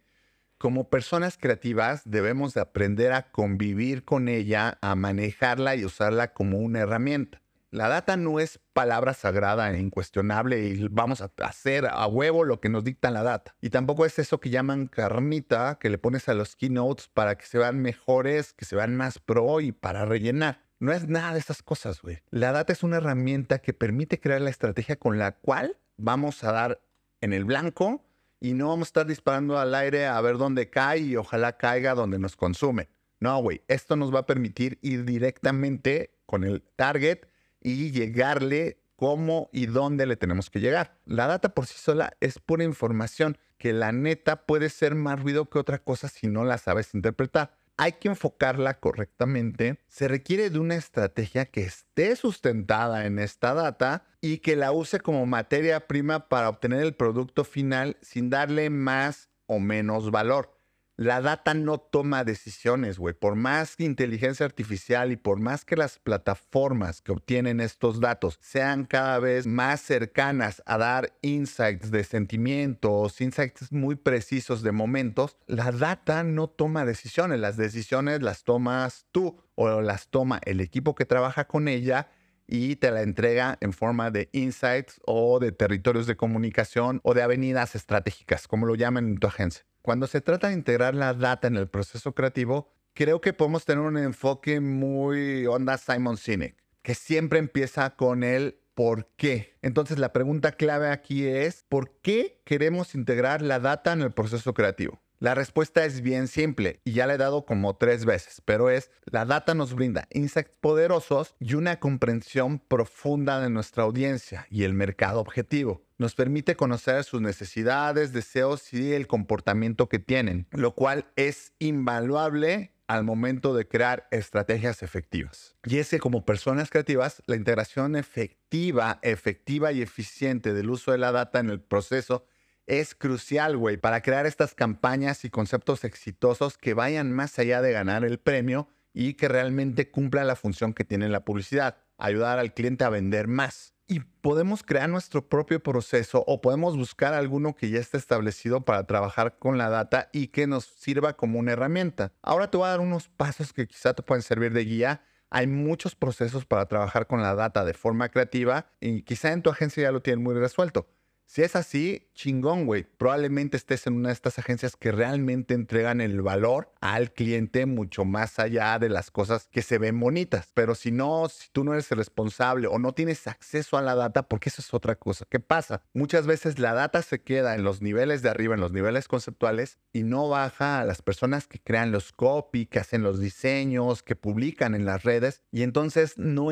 Como 0.59 0.89
personas 0.91 1.39
creativas 1.39 2.03
debemos 2.05 2.55
de 2.55 2.61
aprender 2.61 3.13
a 3.13 3.31
convivir 3.31 4.05
con 4.05 4.29
ella, 4.29 4.79
a 4.81 4.95
manejarla 4.95 5.75
y 5.77 5.85
usarla 5.85 6.33
como 6.33 6.59
una 6.59 6.81
herramienta. 6.81 7.43
La 7.76 7.90
data 7.90 8.16
no 8.16 8.40
es 8.40 8.59
palabra 8.73 9.12
sagrada 9.12 9.71
e 9.71 9.78
incuestionable 9.78 10.66
y 10.66 10.88
vamos 10.88 11.21
a 11.21 11.30
hacer 11.42 11.85
a 11.85 12.06
huevo 12.06 12.42
lo 12.42 12.59
que 12.59 12.71
nos 12.71 12.85
dicta 12.85 13.11
la 13.11 13.23
data. 13.23 13.54
Y 13.61 13.68
tampoco 13.68 14.06
es 14.06 14.18
eso 14.18 14.40
que 14.40 14.49
llaman 14.49 14.87
carnita 14.87 15.76
que 15.78 15.90
le 15.90 15.99
pones 15.99 16.26
a 16.30 16.33
los 16.33 16.56
keynotes 16.56 17.09
para 17.09 17.37
que 17.37 17.45
se 17.45 17.59
vean 17.59 17.83
mejores, 17.83 18.54
que 18.54 18.64
se 18.64 18.76
vean 18.76 18.97
más 18.97 19.18
pro 19.18 19.61
y 19.61 19.73
para 19.73 20.06
rellenar. 20.06 20.64
No 20.78 20.90
es 20.90 21.06
nada 21.06 21.35
de 21.35 21.38
esas 21.38 21.62
cosas, 21.62 22.00
güey. 22.00 22.23
La 22.30 22.50
data 22.50 22.73
es 22.73 22.83
una 22.83 22.97
herramienta 22.97 23.59
que 23.59 23.75
permite 23.75 24.21
crear 24.21 24.40
la 24.40 24.49
estrategia 24.49 24.97
con 24.97 25.18
la 25.18 25.33
cual 25.33 25.76
vamos 25.99 26.45
a 26.45 26.52
dar 26.52 26.80
en 27.21 27.35
el 27.35 27.45
blanco 27.45 28.06
y 28.40 28.54
no 28.54 28.68
vamos 28.68 28.87
a 28.87 28.88
estar 28.88 29.06
disparando 29.06 29.59
al 29.59 29.75
aire 29.75 30.06
a 30.06 30.18
ver 30.23 30.38
dónde 30.38 30.71
cae 30.71 31.00
y 31.00 31.16
ojalá 31.16 31.59
caiga 31.59 31.95
donde 31.95 32.18
nos 32.18 32.37
consumen. 32.37 32.88
No, 33.21 33.38
güey. 33.42 33.61
Esto 33.68 33.97
nos 33.97 34.14
va 34.14 34.21
a 34.21 34.26
permitir 34.26 34.78
ir 34.80 35.04
directamente 35.04 36.16
con 36.25 36.42
el 36.42 36.62
target 36.62 37.26
y 37.63 37.91
llegarle 37.91 38.79
cómo 38.97 39.49
y 39.53 39.67
dónde 39.67 40.07
le 40.07 40.17
tenemos 40.17 40.51
que 40.51 40.61
llegar. 40.61 40.99
La 41.05 41.27
data 41.27 41.51
por 41.51 41.67
sí 41.67 41.79
sola 41.79 42.13
es 42.21 42.39
pura 42.39 42.65
información 42.65 43.39
que 43.59 43.73
la 43.73 43.93
neta 43.93 44.47
puede 44.47 44.69
ser 44.69 44.95
más 44.95 45.23
ruido 45.23 45.49
que 45.49 45.59
otra 45.59 45.79
cosa 45.79 46.09
si 46.09 46.27
no 46.27 46.45
la 46.45 46.59
sabes 46.59 46.95
interpretar. 46.95 47.57
Hay 47.79 47.93
que 47.93 48.09
enfocarla 48.09 48.81
correctamente. 48.81 49.79
Se 49.87 50.09
requiere 50.09 50.49
de 50.49 50.59
una 50.59 50.77
estrategia 50.77 51.45
que 51.45 51.63
esté 51.63 52.17
sustentada 52.17 53.05
en 53.05 53.19
esta 53.19 53.53
data 53.53 54.07
y 54.23 54.39
que 54.39 54.57
la 54.57 54.73
use 54.73 55.01
como 55.01 55.27
materia 55.27 55.87
prima 55.87 56.29
para 56.29 56.49
obtener 56.49 56.81
el 56.81 56.95
producto 56.95 57.45
final 57.45 57.99
sin 58.01 58.31
darle 58.31 58.71
más 58.71 59.29
o 59.47 59.59
menos 59.59 60.11
valor 60.11 60.56
la 60.97 61.21
data 61.21 61.53
no 61.53 61.79
toma 61.79 62.25
decisiones, 62.25 62.99
güey. 62.99 63.15
Por 63.15 63.35
más 63.37 63.79
inteligencia 63.79 64.47
artificial 64.47 65.12
y 65.12 65.17
por 65.17 65.38
más 65.38 65.65
que 65.65 65.76
las 65.76 65.99
plataformas 65.99 67.03
que 67.03 67.12
obtienen 67.12 67.61
estos 67.61 68.00
datos 68.00 68.38
sean 68.41 68.87
cada 68.87 69.19
vez 69.19 69.47
más 69.47 69.83
cercanas 69.83 70.62
a 70.65 70.79
dar 70.79 71.12
insights 71.21 71.91
de 71.91 72.03
sentimientos, 72.03 73.21
insights 73.21 73.71
muy 73.73 73.97
precisos 73.97 74.62
de 74.62 74.73
momentos, 74.73 75.37
la 75.47 75.71
data 75.71 76.23
no 76.25 76.49
toma 76.49 76.87
decisiones. 76.87 77.41
Las 77.41 77.59
decisiones 77.59 78.23
las 78.23 78.45
tomas 78.45 79.07
tú 79.12 79.38
o 79.55 79.83
las 79.83 80.09
toma 80.09 80.41
el 80.45 80.61
equipo 80.61 80.95
que 80.95 81.05
trabaja 81.05 81.47
con 81.47 81.69
ella 81.69 82.09
y 82.47 82.76
te 82.76 82.91
la 82.91 83.03
entrega 83.03 83.59
en 83.61 83.73
forma 83.73 84.11
de 84.11 84.31
insights 84.33 85.00
o 85.05 85.41
de 85.41 85.53
territorios 85.53 86.07
de 86.07 86.17
comunicación 86.17 87.00
o 87.03 87.12
de 87.12 87.23
avenidas 87.23 87.75
estratégicas, 87.75 88.49
como 88.49 88.67
lo 88.67 88.76
llaman 88.76 89.09
en 89.09 89.19
tu 89.19 89.26
agencia. 89.26 89.67
Cuando 89.87 90.09
se 90.09 90.21
trata 90.21 90.49
de 90.49 90.55
integrar 90.55 90.97
la 90.97 91.14
data 91.14 91.47
en 91.47 91.55
el 91.55 91.69
proceso 91.69 92.12
creativo, 92.12 92.73
creo 92.93 93.21
que 93.21 93.33
podemos 93.33 93.64
tener 93.64 93.85
un 93.85 93.97
enfoque 93.97 94.59
muy 94.59 95.47
onda 95.47 95.78
Simon 95.78 96.16
Sinek, 96.16 96.57
que 96.83 96.97
siempre 96.97 97.38
empieza 97.38 97.95
con 97.95 98.25
el 98.25 98.59
por 98.75 99.12
qué. 99.14 99.57
Entonces 99.62 100.00
la 100.00 100.12
pregunta 100.12 100.50
clave 100.50 100.88
aquí 100.88 101.25
es, 101.25 101.64
¿por 101.69 102.00
qué 102.00 102.43
queremos 102.45 102.97
integrar 102.97 103.43
la 103.43 103.61
data 103.61 103.93
en 103.93 104.02
el 104.02 104.11
proceso 104.11 104.55
creativo? 104.55 105.00
La 105.18 105.35
respuesta 105.35 105.87
es 105.87 106.02
bien 106.02 106.28
simple 106.28 106.80
y 106.85 106.92
ya 106.92 107.06
la 107.06 107.14
he 107.14 107.18
dado 107.18 107.46
como 107.46 107.76
tres 107.76 108.04
veces, 108.04 108.42
pero 108.44 108.68
es 108.68 108.90
la 109.06 109.25
data 109.25 109.54
nos 109.54 109.75
brinda 109.75 110.08
insights 110.11 110.58
poderosos 110.61 111.35
y 111.40 111.54
una 111.54 111.80
comprensión 111.80 112.58
profunda 112.58 113.40
de 113.40 113.49
nuestra 113.49 113.85
audiencia 113.85 114.46
y 114.50 114.64
el 114.64 114.75
mercado 114.75 115.20
objetivo. 115.20 115.82
Nos 115.96 116.14
permite 116.14 116.54
conocer 116.54 117.02
sus 117.04 117.23
necesidades, 117.23 118.12
deseos 118.12 118.75
y 118.75 118.92
el 118.92 119.06
comportamiento 119.06 119.88
que 119.88 119.99
tienen, 119.99 120.49
lo 120.50 120.75
cual 120.75 121.06
es 121.16 121.54
invaluable 121.58 122.75
al 122.87 123.02
momento 123.02 123.54
de 123.54 123.66
crear 123.66 124.06
estrategias 124.11 124.82
efectivas. 124.82 125.56
Y 125.64 125.78
es 125.78 125.88
que 125.88 125.99
como 125.99 126.26
personas 126.26 126.68
creativas, 126.68 127.23
la 127.26 127.37
integración 127.37 127.96
efectiva, 127.96 128.99
efectiva 129.00 129.73
y 129.73 129.80
eficiente 129.80 130.52
del 130.52 130.68
uso 130.68 130.92
de 130.92 130.99
la 130.99 131.11
data 131.11 131.40
en 131.40 131.49
el 131.49 131.61
proceso 131.61 132.26
es 132.66 132.94
crucial, 132.94 133.56
güey, 133.56 133.76
para 133.76 134.02
crear 134.02 134.26
estas 134.26 134.54
campañas 134.54 135.25
y 135.25 135.30
conceptos 135.30 135.85
exitosos 135.85 136.58
que 136.58 136.75
vayan 136.75 137.12
más 137.12 137.38
allá 137.38 137.62
de 137.62 137.73
ganar 137.73 138.04
el 138.04 138.18
premio 138.18 138.68
y 138.92 139.14
que 139.14 139.28
realmente 139.28 139.90
cumplan 139.90 140.26
la 140.26 140.37
función 140.37 140.73
que 140.73 140.85
tiene 140.85 141.08
la 141.08 141.25
publicidad, 141.25 141.76
ayudar 141.99 142.38
al 142.38 142.54
cliente 142.54 142.85
a 142.85 142.88
vender 142.88 143.28
más. 143.28 143.75
Y 143.88 144.00
podemos 144.00 144.64
crear 144.64 144.88
nuestro 144.88 145.28
propio 145.28 145.62
proceso 145.62 146.25
o 146.26 146.40
podemos 146.40 146.76
buscar 146.76 147.14
alguno 147.14 147.54
que 147.54 147.70
ya 147.70 147.78
esté 147.78 147.99
establecido 147.99 148.64
para 148.64 148.85
trabajar 148.85 149.38
con 149.38 149.58
la 149.58 149.70
data 149.70 150.08
y 150.12 150.28
que 150.28 150.49
nos 150.49 150.64
sirva 150.64 151.16
como 151.16 151.38
una 151.38 151.52
herramienta. 151.52 152.12
Ahora 152.20 152.50
te 152.50 152.56
voy 152.56 152.66
a 152.66 152.70
dar 152.70 152.80
unos 152.80 153.08
pasos 153.08 153.52
que 153.52 153.68
quizá 153.68 153.94
te 153.94 154.02
pueden 154.02 154.23
servir 154.23 154.52
de 154.52 154.64
guía. 154.64 155.02
Hay 155.30 155.46
muchos 155.46 155.94
procesos 155.94 156.46
para 156.46 156.66
trabajar 156.66 157.06
con 157.06 157.23
la 157.23 157.37
data 157.37 157.64
de 157.64 157.75
forma 157.75 158.08
creativa 158.08 158.66
y 158.80 159.02
quizá 159.02 159.32
en 159.32 159.42
tu 159.42 159.50
agencia 159.50 159.85
ya 159.85 159.92
lo 159.92 160.02
tienen 160.02 160.25
muy 160.25 160.35
resuelto. 160.35 160.88
Si 161.28 161.42
es 161.42 161.56
así, 161.56 162.09
chingón, 162.14 162.66
güey. 162.66 162.85
Probablemente 162.85 163.56
estés 163.56 163.88
en 163.88 163.95
una 163.95 164.11
de 164.11 164.14
estas 164.14 164.38
agencias 164.38 164.76
que 164.76 164.92
realmente 164.92 165.54
entregan 165.54 166.00
el 166.00 166.23
valor 166.23 166.73
al 166.80 167.12
cliente 167.12 167.66
mucho 167.66 168.04
más 168.04 168.38
allá 168.38 168.78
de 168.78 168.88
las 168.88 169.11
cosas 169.11 169.49
que 169.49 169.62
se 169.62 169.78
ven 169.78 169.99
bonitas. 169.99 170.52
Pero 170.54 170.76
si 170.76 170.92
no, 170.92 171.28
si 171.28 171.50
tú 171.50 171.64
no 171.64 171.73
eres 171.73 171.90
el 171.90 171.99
responsable 171.99 172.68
o 172.68 172.78
no 172.78 172.92
tienes 172.92 173.26
acceso 173.26 173.76
a 173.76 173.83
la 173.83 173.97
data, 173.97 174.28
porque 174.28 174.50
eso 174.50 174.62
es 174.62 174.73
otra 174.73 174.95
cosa. 174.95 175.26
¿Qué 175.28 175.40
pasa? 175.40 175.83
Muchas 175.92 176.28
veces 176.28 176.61
la 176.61 176.75
data 176.75 177.02
se 177.02 177.21
queda 177.21 177.56
en 177.56 177.64
los 177.64 177.83
niveles 177.83 178.23
de 178.23 178.30
arriba, 178.30 178.54
en 178.54 178.61
los 178.61 178.73
niveles 178.73 179.09
conceptuales, 179.09 179.78
y 179.92 180.04
no 180.04 180.28
baja 180.28 180.80
a 180.80 180.85
las 180.85 181.02
personas 181.02 181.49
que 181.49 181.59
crean 181.59 181.90
los 181.90 182.12
copy, 182.12 182.66
que 182.66 182.78
hacen 182.78 183.02
los 183.02 183.18
diseños, 183.18 184.04
que 184.04 184.14
publican 184.14 184.76
en 184.76 184.85
las 184.85 185.02
redes, 185.02 185.42
y 185.50 185.62
entonces 185.62 186.16
no, 186.18 186.50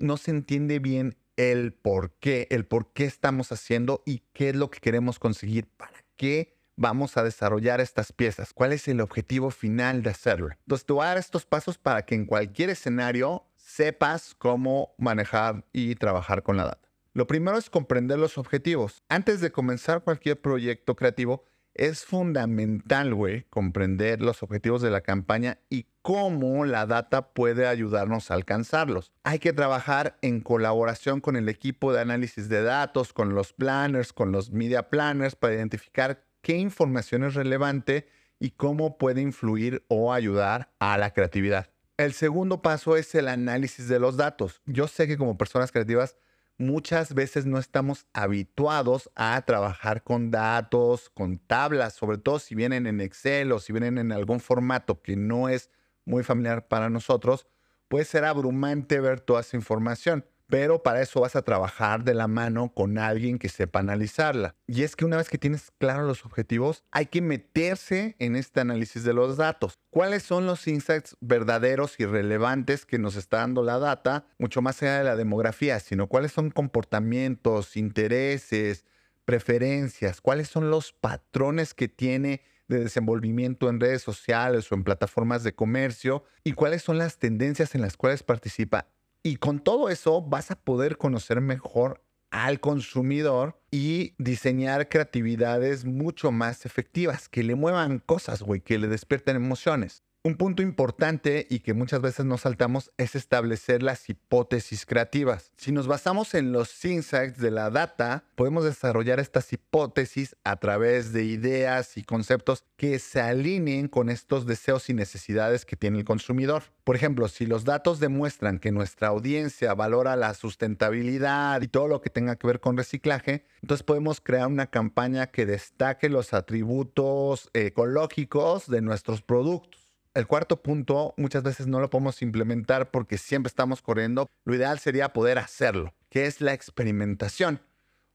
no 0.00 0.16
se 0.16 0.30
entiende 0.30 0.78
bien 0.78 1.16
el 1.36 1.72
por 1.72 2.12
qué, 2.18 2.46
el 2.50 2.66
por 2.66 2.92
qué 2.92 3.04
estamos 3.04 3.52
haciendo 3.52 4.02
y 4.06 4.22
qué 4.32 4.50
es 4.50 4.56
lo 4.56 4.70
que 4.70 4.80
queremos 4.80 5.18
conseguir, 5.18 5.68
para 5.76 6.04
qué 6.16 6.56
vamos 6.76 7.16
a 7.16 7.24
desarrollar 7.24 7.80
estas 7.80 8.12
piezas, 8.12 8.52
cuál 8.52 8.72
es 8.72 8.86
el 8.88 9.00
objetivo 9.00 9.50
final 9.50 10.02
de 10.02 10.10
hacerlo. 10.10 10.50
Entonces 10.50 10.86
te 10.86 10.92
voy 10.92 11.04
a 11.04 11.08
dar 11.08 11.18
estos 11.18 11.46
pasos 11.46 11.78
para 11.78 12.04
que 12.04 12.14
en 12.14 12.26
cualquier 12.26 12.70
escenario 12.70 13.44
sepas 13.56 14.34
cómo 14.34 14.94
manejar 14.98 15.64
y 15.72 15.94
trabajar 15.94 16.42
con 16.42 16.56
la 16.56 16.64
data. 16.64 16.88
Lo 17.14 17.26
primero 17.26 17.56
es 17.56 17.70
comprender 17.70 18.18
los 18.18 18.36
objetivos. 18.36 19.02
Antes 19.08 19.40
de 19.40 19.50
comenzar 19.50 20.04
cualquier 20.04 20.40
proyecto 20.40 20.94
creativo, 20.96 21.44
es 21.76 22.04
fundamental, 22.04 23.14
güey, 23.14 23.44
comprender 23.50 24.20
los 24.22 24.42
objetivos 24.42 24.82
de 24.82 24.90
la 24.90 25.02
campaña 25.02 25.58
y 25.68 25.86
cómo 26.02 26.64
la 26.64 26.86
data 26.86 27.32
puede 27.32 27.66
ayudarnos 27.66 28.30
a 28.30 28.34
alcanzarlos. 28.34 29.12
Hay 29.24 29.38
que 29.38 29.52
trabajar 29.52 30.18
en 30.22 30.40
colaboración 30.40 31.20
con 31.20 31.36
el 31.36 31.48
equipo 31.48 31.92
de 31.92 32.00
análisis 32.00 32.48
de 32.48 32.62
datos, 32.62 33.12
con 33.12 33.34
los 33.34 33.52
planners, 33.52 34.12
con 34.12 34.32
los 34.32 34.50
media 34.50 34.88
planners 34.88 35.36
para 35.36 35.54
identificar 35.54 36.24
qué 36.42 36.56
información 36.56 37.24
es 37.24 37.34
relevante 37.34 38.08
y 38.38 38.50
cómo 38.50 38.98
puede 38.98 39.20
influir 39.20 39.84
o 39.88 40.12
ayudar 40.12 40.70
a 40.78 40.96
la 40.98 41.12
creatividad. 41.12 41.70
El 41.96 42.12
segundo 42.12 42.60
paso 42.60 42.96
es 42.96 43.14
el 43.14 43.26
análisis 43.26 43.88
de 43.88 43.98
los 43.98 44.16
datos. 44.16 44.60
Yo 44.66 44.86
sé 44.86 45.06
que 45.06 45.16
como 45.16 45.38
personas 45.38 45.72
creativas 45.72 46.16
muchas 46.58 47.14
veces 47.14 47.46
no 47.46 47.58
estamos 47.58 48.06
habituados 48.12 49.10
a 49.14 49.40
trabajar 49.42 50.02
con 50.02 50.30
datos, 50.30 51.10
con 51.10 51.38
tablas, 51.38 51.94
sobre 51.94 52.18
todo 52.18 52.38
si 52.38 52.54
vienen 52.54 52.86
en 52.86 53.00
Excel 53.00 53.52
o 53.52 53.58
si 53.58 53.72
vienen 53.72 53.98
en 53.98 54.12
algún 54.12 54.40
formato 54.40 55.02
que 55.02 55.16
no 55.16 55.48
es 55.48 55.70
muy 56.04 56.22
familiar 56.22 56.68
para 56.68 56.88
nosotros, 56.88 57.46
puede 57.88 58.04
ser 58.04 58.24
abrumante 58.24 59.00
ver 59.00 59.20
toda 59.20 59.40
esa 59.40 59.56
información 59.56 60.24
pero 60.48 60.82
para 60.82 61.02
eso 61.02 61.20
vas 61.20 61.36
a 61.36 61.42
trabajar 61.42 62.04
de 62.04 62.14
la 62.14 62.28
mano 62.28 62.72
con 62.72 62.98
alguien 62.98 63.38
que 63.38 63.48
sepa 63.48 63.80
analizarla. 63.80 64.54
Y 64.66 64.82
es 64.82 64.96
que 64.96 65.04
una 65.04 65.16
vez 65.16 65.28
que 65.28 65.38
tienes 65.38 65.72
claros 65.78 66.06
los 66.06 66.24
objetivos, 66.24 66.84
hay 66.90 67.06
que 67.06 67.20
meterse 67.20 68.16
en 68.18 68.36
este 68.36 68.60
análisis 68.60 69.02
de 69.04 69.12
los 69.12 69.36
datos. 69.36 69.78
¿Cuáles 69.90 70.22
son 70.22 70.46
los 70.46 70.66
insights 70.66 71.16
verdaderos 71.20 71.98
y 71.98 72.06
relevantes 72.06 72.86
que 72.86 72.98
nos 72.98 73.16
está 73.16 73.38
dando 73.38 73.62
la 73.62 73.78
data, 73.78 74.26
mucho 74.38 74.62
más 74.62 74.82
allá 74.82 74.98
de 74.98 75.04
la 75.04 75.16
demografía, 75.16 75.80
sino 75.80 76.06
cuáles 76.06 76.32
son 76.32 76.50
comportamientos, 76.50 77.76
intereses, 77.76 78.84
preferencias, 79.24 80.20
cuáles 80.20 80.48
son 80.48 80.70
los 80.70 80.92
patrones 80.92 81.74
que 81.74 81.88
tiene 81.88 82.42
de 82.68 82.80
desenvolvimiento 82.80 83.68
en 83.68 83.80
redes 83.80 84.02
sociales 84.02 84.70
o 84.70 84.74
en 84.74 84.84
plataformas 84.84 85.42
de 85.42 85.54
comercio 85.54 86.24
y 86.42 86.52
cuáles 86.52 86.82
son 86.82 86.98
las 86.98 87.18
tendencias 87.18 87.74
en 87.74 87.82
las 87.82 87.96
cuales 87.96 88.22
participa 88.22 88.88
y 89.26 89.38
con 89.38 89.58
todo 89.58 89.88
eso 89.88 90.22
vas 90.22 90.52
a 90.52 90.54
poder 90.54 90.98
conocer 90.98 91.40
mejor 91.40 92.00
al 92.30 92.60
consumidor 92.60 93.60
y 93.72 94.14
diseñar 94.18 94.88
creatividades 94.88 95.84
mucho 95.84 96.30
más 96.30 96.64
efectivas, 96.64 97.28
que 97.28 97.42
le 97.42 97.56
muevan 97.56 97.98
cosas, 97.98 98.42
güey, 98.42 98.60
que 98.60 98.78
le 98.78 98.86
despierten 98.86 99.34
emociones. 99.34 100.04
Un 100.26 100.34
punto 100.34 100.60
importante 100.60 101.46
y 101.48 101.60
que 101.60 101.72
muchas 101.72 102.00
veces 102.00 102.26
nos 102.26 102.40
saltamos 102.40 102.90
es 102.96 103.14
establecer 103.14 103.84
las 103.84 104.10
hipótesis 104.10 104.84
creativas. 104.84 105.52
Si 105.56 105.70
nos 105.70 105.86
basamos 105.86 106.34
en 106.34 106.50
los 106.50 106.84
insights 106.84 107.38
de 107.38 107.52
la 107.52 107.70
data, 107.70 108.24
podemos 108.34 108.64
desarrollar 108.64 109.20
estas 109.20 109.52
hipótesis 109.52 110.34
a 110.42 110.56
través 110.56 111.12
de 111.12 111.22
ideas 111.22 111.96
y 111.96 112.02
conceptos 112.02 112.64
que 112.76 112.98
se 112.98 113.20
alineen 113.20 113.86
con 113.86 114.10
estos 114.10 114.46
deseos 114.46 114.90
y 114.90 114.94
necesidades 114.94 115.64
que 115.64 115.76
tiene 115.76 116.00
el 116.00 116.04
consumidor. 116.04 116.64
Por 116.82 116.96
ejemplo, 116.96 117.28
si 117.28 117.46
los 117.46 117.64
datos 117.64 118.00
demuestran 118.00 118.58
que 118.58 118.72
nuestra 118.72 119.06
audiencia 119.06 119.74
valora 119.74 120.16
la 120.16 120.34
sustentabilidad 120.34 121.62
y 121.62 121.68
todo 121.68 121.86
lo 121.86 122.00
que 122.00 122.10
tenga 122.10 122.34
que 122.34 122.48
ver 122.48 122.58
con 122.58 122.76
reciclaje, 122.76 123.46
entonces 123.62 123.84
podemos 123.84 124.20
crear 124.20 124.48
una 124.48 124.66
campaña 124.66 125.28
que 125.28 125.46
destaque 125.46 126.08
los 126.08 126.34
atributos 126.34 127.48
ecológicos 127.52 128.66
de 128.66 128.82
nuestros 128.82 129.22
productos 129.22 129.85
el 130.16 130.26
cuarto 130.26 130.62
punto 130.62 131.12
muchas 131.18 131.42
veces 131.42 131.66
no 131.66 131.78
lo 131.78 131.90
podemos 131.90 132.22
implementar 132.22 132.90
porque 132.90 133.18
siempre 133.18 133.48
estamos 133.48 133.82
corriendo. 133.82 134.30
Lo 134.44 134.54
ideal 134.54 134.78
sería 134.78 135.12
poder 135.12 135.38
hacerlo, 135.38 135.94
que 136.08 136.24
es 136.24 136.40
la 136.40 136.54
experimentación. 136.54 137.60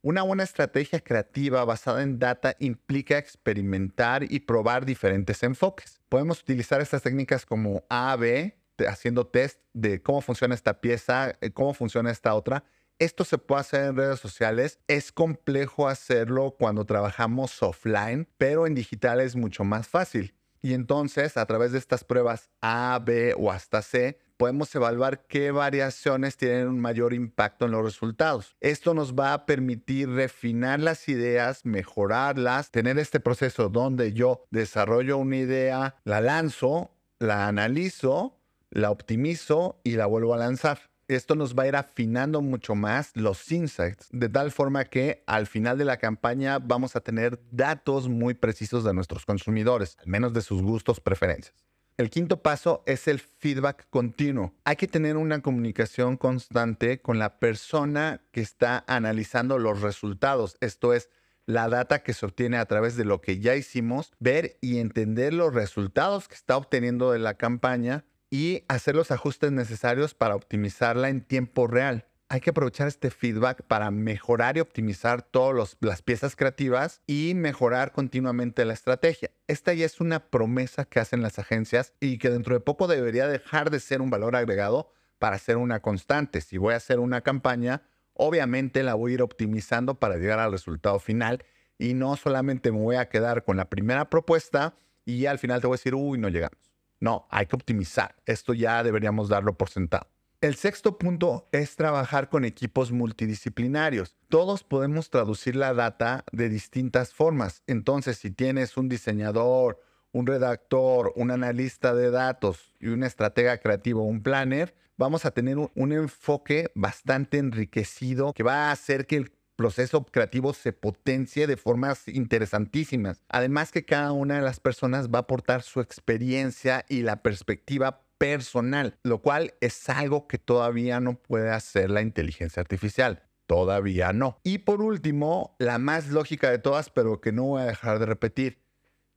Una 0.01 0.23
buena 0.23 0.41
estrategia 0.41 0.99
creativa 0.99 1.63
basada 1.63 2.01
en 2.01 2.17
data 2.17 2.55
implica 2.57 3.19
experimentar 3.19 4.23
y 4.23 4.39
probar 4.39 4.83
diferentes 4.83 5.43
enfoques. 5.43 6.01
Podemos 6.09 6.41
utilizar 6.41 6.81
estas 6.81 7.03
técnicas 7.03 7.45
como 7.45 7.83
A, 7.87 8.15
B, 8.15 8.57
haciendo 8.87 9.27
test 9.27 9.59
de 9.73 10.01
cómo 10.01 10.21
funciona 10.21 10.55
esta 10.55 10.81
pieza, 10.81 11.37
eh, 11.39 11.51
cómo 11.51 11.75
funciona 11.75 12.09
esta 12.09 12.33
otra. 12.33 12.63
Esto 12.97 13.23
se 13.25 13.37
puede 13.37 13.61
hacer 13.61 13.85
en 13.85 13.95
redes 13.95 14.19
sociales. 14.19 14.79
Es 14.87 15.11
complejo 15.11 15.87
hacerlo 15.87 16.55
cuando 16.57 16.83
trabajamos 16.85 17.61
offline, 17.61 18.27
pero 18.39 18.65
en 18.65 18.73
digital 18.73 19.21
es 19.21 19.35
mucho 19.35 19.63
más 19.63 19.87
fácil. 19.87 20.33
Y 20.61 20.73
entonces, 20.73 21.37
a 21.37 21.45
través 21.45 21.71
de 21.71 21.79
estas 21.79 22.03
pruebas 22.03 22.49
A, 22.61 22.99
B 23.03 23.33
o 23.37 23.51
hasta 23.51 23.81
C, 23.81 24.19
podemos 24.37 24.73
evaluar 24.75 25.25
qué 25.27 25.51
variaciones 25.51 26.37
tienen 26.37 26.67
un 26.67 26.79
mayor 26.79 27.13
impacto 27.13 27.65
en 27.65 27.71
los 27.71 27.83
resultados. 27.83 28.55
Esto 28.59 28.93
nos 28.93 29.13
va 29.13 29.33
a 29.33 29.45
permitir 29.45 30.09
refinar 30.09 30.79
las 30.79 31.09
ideas, 31.09 31.65
mejorarlas, 31.65 32.71
tener 32.71 32.99
este 32.99 33.19
proceso 33.19 33.69
donde 33.69 34.13
yo 34.13 34.45
desarrollo 34.51 35.17
una 35.17 35.37
idea, 35.37 35.95
la 36.03 36.21
lanzo, 36.21 36.91
la 37.19 37.47
analizo, 37.47 38.39
la 38.69 38.91
optimizo 38.91 39.79
y 39.83 39.91
la 39.91 40.05
vuelvo 40.05 40.33
a 40.33 40.37
lanzar 40.37 40.90
esto 41.15 41.35
nos 41.35 41.55
va 41.55 41.63
a 41.63 41.67
ir 41.67 41.75
afinando 41.75 42.41
mucho 42.41 42.75
más 42.75 43.11
los 43.15 43.51
insights, 43.51 44.07
de 44.11 44.29
tal 44.29 44.51
forma 44.51 44.85
que 44.85 45.23
al 45.27 45.47
final 45.47 45.77
de 45.77 45.85
la 45.85 45.97
campaña 45.97 46.59
vamos 46.59 46.95
a 46.95 47.01
tener 47.01 47.39
datos 47.51 48.09
muy 48.09 48.33
precisos 48.33 48.83
de 48.83 48.93
nuestros 48.93 49.25
consumidores, 49.25 49.97
al 49.99 50.07
menos 50.07 50.33
de 50.33 50.41
sus 50.41 50.61
gustos, 50.61 50.99
preferencias. 50.99 51.55
El 51.97 52.09
quinto 52.09 52.41
paso 52.41 52.83
es 52.87 53.07
el 53.07 53.19
feedback 53.19 53.87
continuo. 53.89 54.55
Hay 54.63 54.75
que 54.75 54.87
tener 54.87 55.17
una 55.17 55.41
comunicación 55.41 56.17
constante 56.17 57.01
con 57.01 57.19
la 57.19 57.37
persona 57.37 58.21
que 58.31 58.41
está 58.41 58.83
analizando 58.87 59.59
los 59.59 59.81
resultados. 59.81 60.57
Esto 60.61 60.93
es, 60.93 61.09
la 61.45 61.69
data 61.69 62.03
que 62.03 62.13
se 62.13 62.25
obtiene 62.25 62.57
a 62.57 62.65
través 62.65 62.95
de 62.95 63.05
lo 63.05 63.21
que 63.21 63.39
ya 63.39 63.55
hicimos, 63.55 64.13
ver 64.19 64.57
y 64.61 64.77
entender 64.77 65.33
los 65.33 65.53
resultados 65.53 66.27
que 66.27 66.35
está 66.35 66.55
obteniendo 66.57 67.11
de 67.11 67.19
la 67.19 67.35
campaña 67.35 68.05
y 68.31 68.63
hacer 68.69 68.95
los 68.95 69.11
ajustes 69.11 69.51
necesarios 69.51 70.15
para 70.15 70.35
optimizarla 70.35 71.09
en 71.09 71.21
tiempo 71.21 71.67
real. 71.67 72.07
Hay 72.29 72.39
que 72.39 72.51
aprovechar 72.51 72.87
este 72.87 73.11
feedback 73.11 73.63
para 73.63 73.91
mejorar 73.91 74.55
y 74.55 74.61
optimizar 74.61 75.21
todas 75.21 75.75
las 75.81 76.01
piezas 76.01 76.37
creativas 76.37 77.01
y 77.05 77.33
mejorar 77.35 77.91
continuamente 77.91 78.63
la 78.63 78.73
estrategia. 78.73 79.31
Esta 79.47 79.73
ya 79.73 79.85
es 79.85 79.99
una 79.99 80.29
promesa 80.29 80.85
que 80.85 81.01
hacen 81.01 81.21
las 81.21 81.39
agencias 81.39 81.93
y 81.99 82.19
que 82.19 82.29
dentro 82.29 82.55
de 82.55 82.61
poco 82.61 82.87
debería 82.87 83.27
dejar 83.27 83.69
de 83.69 83.81
ser 83.81 84.01
un 84.01 84.09
valor 84.09 84.37
agregado 84.37 84.93
para 85.19 85.37
ser 85.37 85.57
una 85.57 85.81
constante. 85.81 86.39
Si 86.39 86.57
voy 86.57 86.73
a 86.73 86.77
hacer 86.77 86.99
una 86.99 87.19
campaña, 87.19 87.83
obviamente 88.13 88.81
la 88.81 88.93
voy 88.93 89.11
a 89.11 89.15
ir 89.15 89.21
optimizando 89.23 89.99
para 89.99 90.15
llegar 90.15 90.39
al 90.39 90.53
resultado 90.53 90.99
final 90.99 91.43
y 91.77 91.95
no 91.95 92.15
solamente 92.15 92.71
me 92.71 92.79
voy 92.79 92.95
a 92.95 93.09
quedar 93.09 93.43
con 93.43 93.57
la 93.57 93.69
primera 93.69 94.09
propuesta 94.09 94.75
y 95.03 95.25
al 95.25 95.37
final 95.37 95.59
te 95.59 95.67
voy 95.67 95.75
a 95.75 95.79
decir, 95.79 95.95
uy, 95.95 96.17
no 96.17 96.29
llegamos. 96.29 96.70
No, 97.01 97.27
hay 97.29 97.47
que 97.47 97.55
optimizar. 97.57 98.15
Esto 98.25 98.53
ya 98.53 98.81
deberíamos 98.83 99.27
darlo 99.27 99.57
por 99.57 99.69
sentado. 99.69 100.07
El 100.39 100.55
sexto 100.55 100.97
punto 100.97 101.49
es 101.51 101.75
trabajar 101.75 102.29
con 102.29 102.45
equipos 102.45 102.91
multidisciplinarios. 102.91 104.15
Todos 104.29 104.63
podemos 104.63 105.09
traducir 105.09 105.55
la 105.55 105.73
data 105.73 106.23
de 106.31 106.49
distintas 106.49 107.13
formas. 107.13 107.63
Entonces, 107.67 108.17
si 108.17 108.31
tienes 108.31 108.77
un 108.77 108.87
diseñador, 108.87 109.81
un 110.11 110.27
redactor, 110.27 111.13
un 111.15 111.31
analista 111.31 111.93
de 111.93 112.11
datos 112.11 112.73
y 112.79 112.87
un 112.87 113.03
estratega 113.03 113.57
creativo, 113.57 114.03
un 114.03 114.23
planner, 114.23 114.75
vamos 114.97 115.25
a 115.25 115.31
tener 115.31 115.57
un, 115.57 115.91
enfoque 115.91 116.71
bastante 116.75 117.37
enriquecido 117.37 118.33
que 118.33 118.43
va 118.43 118.69
a 118.69 118.71
hacer 118.71 119.07
que 119.07 119.17
el 119.17 119.31
proceso 119.55 120.05
creativo 120.05 120.53
se 120.53 120.73
potencie 120.73 121.47
de 121.47 121.57
formas 121.57 122.07
interesantísimas. 122.07 123.23
Además 123.29 123.71
que 123.71 123.85
cada 123.85 124.11
una 124.11 124.35
de 124.35 124.41
las 124.41 124.59
personas 124.59 125.09
va 125.09 125.19
a 125.19 125.21
aportar 125.21 125.61
su 125.61 125.81
experiencia 125.81 126.85
y 126.89 127.01
la 127.01 127.21
perspectiva 127.21 128.03
personal, 128.17 128.97
lo 129.03 129.21
cual 129.21 129.55
es 129.61 129.89
algo 129.89 130.27
que 130.27 130.37
todavía 130.37 130.99
no 130.99 131.15
puede 131.15 131.49
hacer 131.49 131.89
la 131.89 132.01
inteligencia 132.01 132.61
artificial. 132.61 133.23
Todavía 133.47 134.13
no. 134.13 134.37
Y 134.43 134.59
por 134.59 134.81
último, 134.81 135.55
la 135.59 135.77
más 135.77 136.09
lógica 136.09 136.49
de 136.49 136.59
todas, 136.59 136.89
pero 136.89 137.19
que 137.19 137.31
no 137.31 137.43
voy 137.43 137.63
a 137.63 137.65
dejar 137.65 137.99
de 137.99 138.05
repetir, 138.05 138.59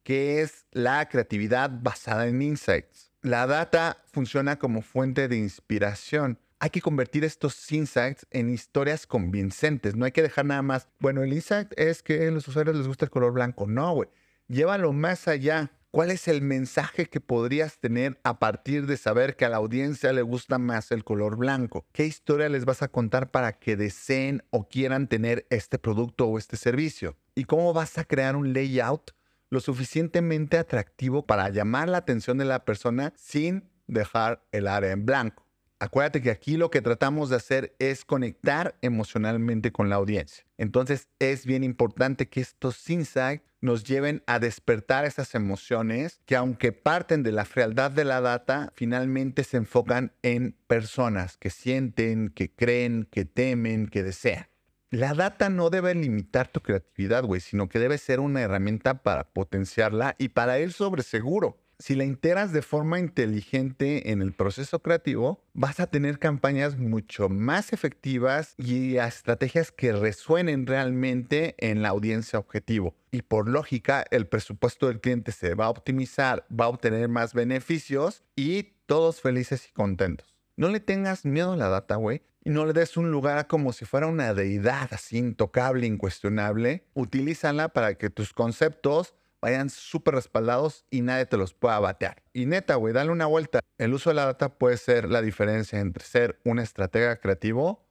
que 0.03 0.40
es 0.40 0.66
la 0.73 1.09
creatividad 1.09 1.70
basada 1.70 2.27
en 2.27 2.42
insights. 2.42 3.12
La 3.20 3.47
data 3.47 3.99
funciona 4.11 4.59
como 4.59 4.83
fuente 4.83 5.29
de 5.29 5.37
inspiración 5.37 6.38
hay 6.64 6.70
que 6.70 6.81
convertir 6.81 7.24
estos 7.24 7.70
insights 7.72 8.27
en 8.31 8.48
historias 8.48 9.07
convincentes. 9.07 9.96
No 9.96 10.07
hay 10.07 10.12
que 10.12 10.22
dejar 10.22 10.46
nada 10.46 10.62
más. 10.62 10.88
Bueno, 10.98 11.22
el 11.22 11.35
insight 11.35 11.70
es 11.77 12.03
que 12.03 12.27
a 12.27 12.31
los 12.31 12.48
usuarios 12.48 12.74
les 12.74 12.88
gusta 12.88 13.05
el 13.05 13.11
color 13.11 13.35
blanco. 13.35 13.66
No, 13.66 13.92
güey. 13.92 14.09
Llévalo 14.48 14.94
más 14.94 15.29
allá. 15.29 15.72
¿Cuál 15.90 16.11
es 16.11 16.27
el 16.27 16.40
mensaje 16.40 17.05
que 17.05 17.20
podrías 17.20 17.81
tener 17.81 18.18
a 18.24 18.38
partir 18.38 18.87
de 18.87 18.96
saber 18.96 19.37
que 19.37 19.44
a 19.44 19.50
la 19.50 19.59
audiencia 19.59 20.14
le 20.14 20.22
gusta 20.22 20.57
más 20.57 20.90
el 20.90 21.05
color 21.05 21.37
blanco? 21.37 21.85
¿Qué 21.92 22.07
historia 22.07 22.48
les 22.48 22.64
vas 22.64 22.81
a 22.81 22.88
contar 22.88 23.31
para 23.31 23.59
que 23.59 23.77
deseen 23.77 24.42
o 24.48 24.66
quieran 24.66 25.07
tener 25.07 25.46
este 25.50 25.79
producto 25.79 26.29
o 26.29 26.38
este 26.38 26.57
servicio? 26.57 27.18
¿Y 27.35 27.44
cómo 27.44 27.74
vas 27.74 27.98
a 27.98 28.05
crear 28.05 28.37
un 28.37 28.55
layout 28.55 29.11
lo 29.50 29.61
suficientemente 29.61 30.57
atractivo 30.57 31.27
para 31.27 31.50
llamar 31.50 31.90
la 31.90 31.98
atención 31.98 32.38
de 32.38 32.46
la 32.46 32.64
persona 32.64 33.12
sin 33.18 33.70
dejar 33.87 34.46
el 34.50 34.66
área 34.66 34.92
en 34.92 35.05
blanco? 35.05 35.43
Acuérdate 35.80 36.22
que 36.22 36.30
aquí 36.30 36.56
lo 36.56 36.70
que 36.70 36.80
tratamos 36.80 37.30
de 37.30 37.37
hacer 37.37 37.74
es 37.78 38.04
conectar 38.04 38.76
emocionalmente 38.80 39.72
con 39.72 39.88
la 39.88 39.96
audiencia. 39.96 40.44
Entonces 40.56 41.08
es 41.18 41.46
bien 41.46 41.64
importante 41.64 42.28
que 42.28 42.40
estos 42.40 42.88
insights 42.88 43.44
nos 43.60 43.82
lleven 43.82 44.22
a 44.26 44.38
despertar 44.38 45.04
esas 45.04 45.34
emociones 45.34 46.20
que 46.26 46.37
aunque 46.37 46.72
parten 46.72 47.22
de 47.22 47.32
la 47.32 47.44
frialdad 47.44 47.90
de 47.90 48.04
la 48.04 48.20
data, 48.20 48.72
finalmente 48.76 49.42
se 49.42 49.56
enfocan 49.56 50.12
en 50.22 50.56
personas 50.66 51.37
que 51.37 51.50
sienten, 51.50 52.28
que 52.28 52.54
creen, 52.54 53.08
que 53.10 53.24
temen, 53.24 53.88
que 53.88 54.02
desean. 54.02 54.46
La 54.90 55.12
data 55.12 55.48
no 55.48 55.70
debe 55.70 55.92
limitar 55.94 56.46
tu 56.46 56.60
creatividad, 56.60 57.24
güey, 57.24 57.40
sino 57.40 57.68
que 57.68 57.80
debe 57.80 57.98
ser 57.98 58.20
una 58.20 58.42
herramienta 58.42 59.02
para 59.02 59.24
potenciarla 59.24 60.14
y 60.18 60.28
para 60.28 60.60
ir 60.60 60.72
sobre 60.72 61.02
seguro 61.02 61.63
Si 61.85 61.94
la 61.94 62.05
integras 62.05 62.51
de 62.51 62.62
forma 62.62 62.99
inteligente 62.99 64.11
en 64.11 64.23
el 64.23 64.33
proceso 64.33 64.79
creativo, 64.79 65.44
vas 65.53 65.81
a 65.81 65.87
tener 65.87 66.18
campañas 66.18 66.79
mucho 66.79 67.29
más 67.29 67.75
efectivas 67.75 68.55
y 68.57 68.97
estrategias 68.97 69.70
que 69.70 69.92
resuenen 69.92 70.66
realmente 70.66 71.55
en 71.59 71.83
la 71.83 71.90
audiencia 71.90 72.38
objetivo. 72.38 72.94
Y 73.11 73.20
por 73.20 73.51
lógica, 73.51 74.03
el 74.11 74.27
presupuesto 74.27 74.88
del 74.88 75.03
cliente 75.03 75.31
se 75.31 75.55
va 75.55 75.66
a 75.66 75.68
optimizar, 75.68 76.47
va 76.51 76.64
a 76.64 76.68
obtener 76.68 77.11
más 77.11 77.35
beneficios 77.35 78.25
y 78.35 78.62
todos 78.87 79.20
felices 79.20 79.68
y 79.68 79.73
contentos. 79.73 80.35
No 80.57 80.70
le 80.70 80.81
tengas 80.81 81.27
miedo 81.27 81.53
a 81.53 81.57
la 81.59 81.68
data, 81.68 81.97
güey. 81.97 82.23
Y 82.47 82.49
no 82.51 82.64
le 82.64 82.73
des 82.73 82.97
un 82.97 83.11
lugar 83.11 83.47
como 83.47 83.75
si 83.75 83.85
fuera 83.85 84.07
una 84.07 84.33
deidad 84.33 84.88
así 84.92 85.18
intocable, 85.18 85.87
incuestionable. 85.87 86.87
Utilízala 86.94 87.68
para 87.68 87.97
que 87.99 88.09
tus 88.09 88.33
conceptos 88.33 89.14
vayan 89.44 89.68
súper 89.68 90.14
respaldados 90.14 90.87
y 90.88 91.02
nadie 91.02 91.26
te 91.26 91.37
los 91.37 91.52
pueda 91.52 91.78
batear. 91.78 92.22
Y 92.33 92.46
neta, 92.46 92.76
güey, 92.76 92.94
dale 92.94 93.11
una 93.11 93.26
vuelta. 93.26 93.61
El 93.76 93.92
uso 93.92 94.09
de 94.09 94.14
la 94.14 94.24
data 94.24 94.48
puede 94.48 94.78
ser 94.78 95.11
la 95.11 95.20
diferencia 95.20 95.80
entre 95.80 96.02
ser 96.02 96.40
un 96.44 96.59
estratega 96.59 97.20
creativo 97.20 97.87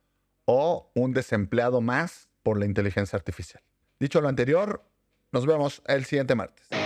o 0.45 0.91
un 0.95 1.13
desempleado 1.13 1.79
más 1.79 2.27
por 2.41 2.57
la 2.57 2.65
inteligencia 2.65 3.17
artificial. 3.17 3.61
Dicho 3.99 4.19
lo 4.19 4.29
anterior, 4.29 4.83
nos 5.31 5.45
vemos 5.45 5.83
el 5.85 6.05
siguiente 6.05 6.33
martes. 6.33 6.82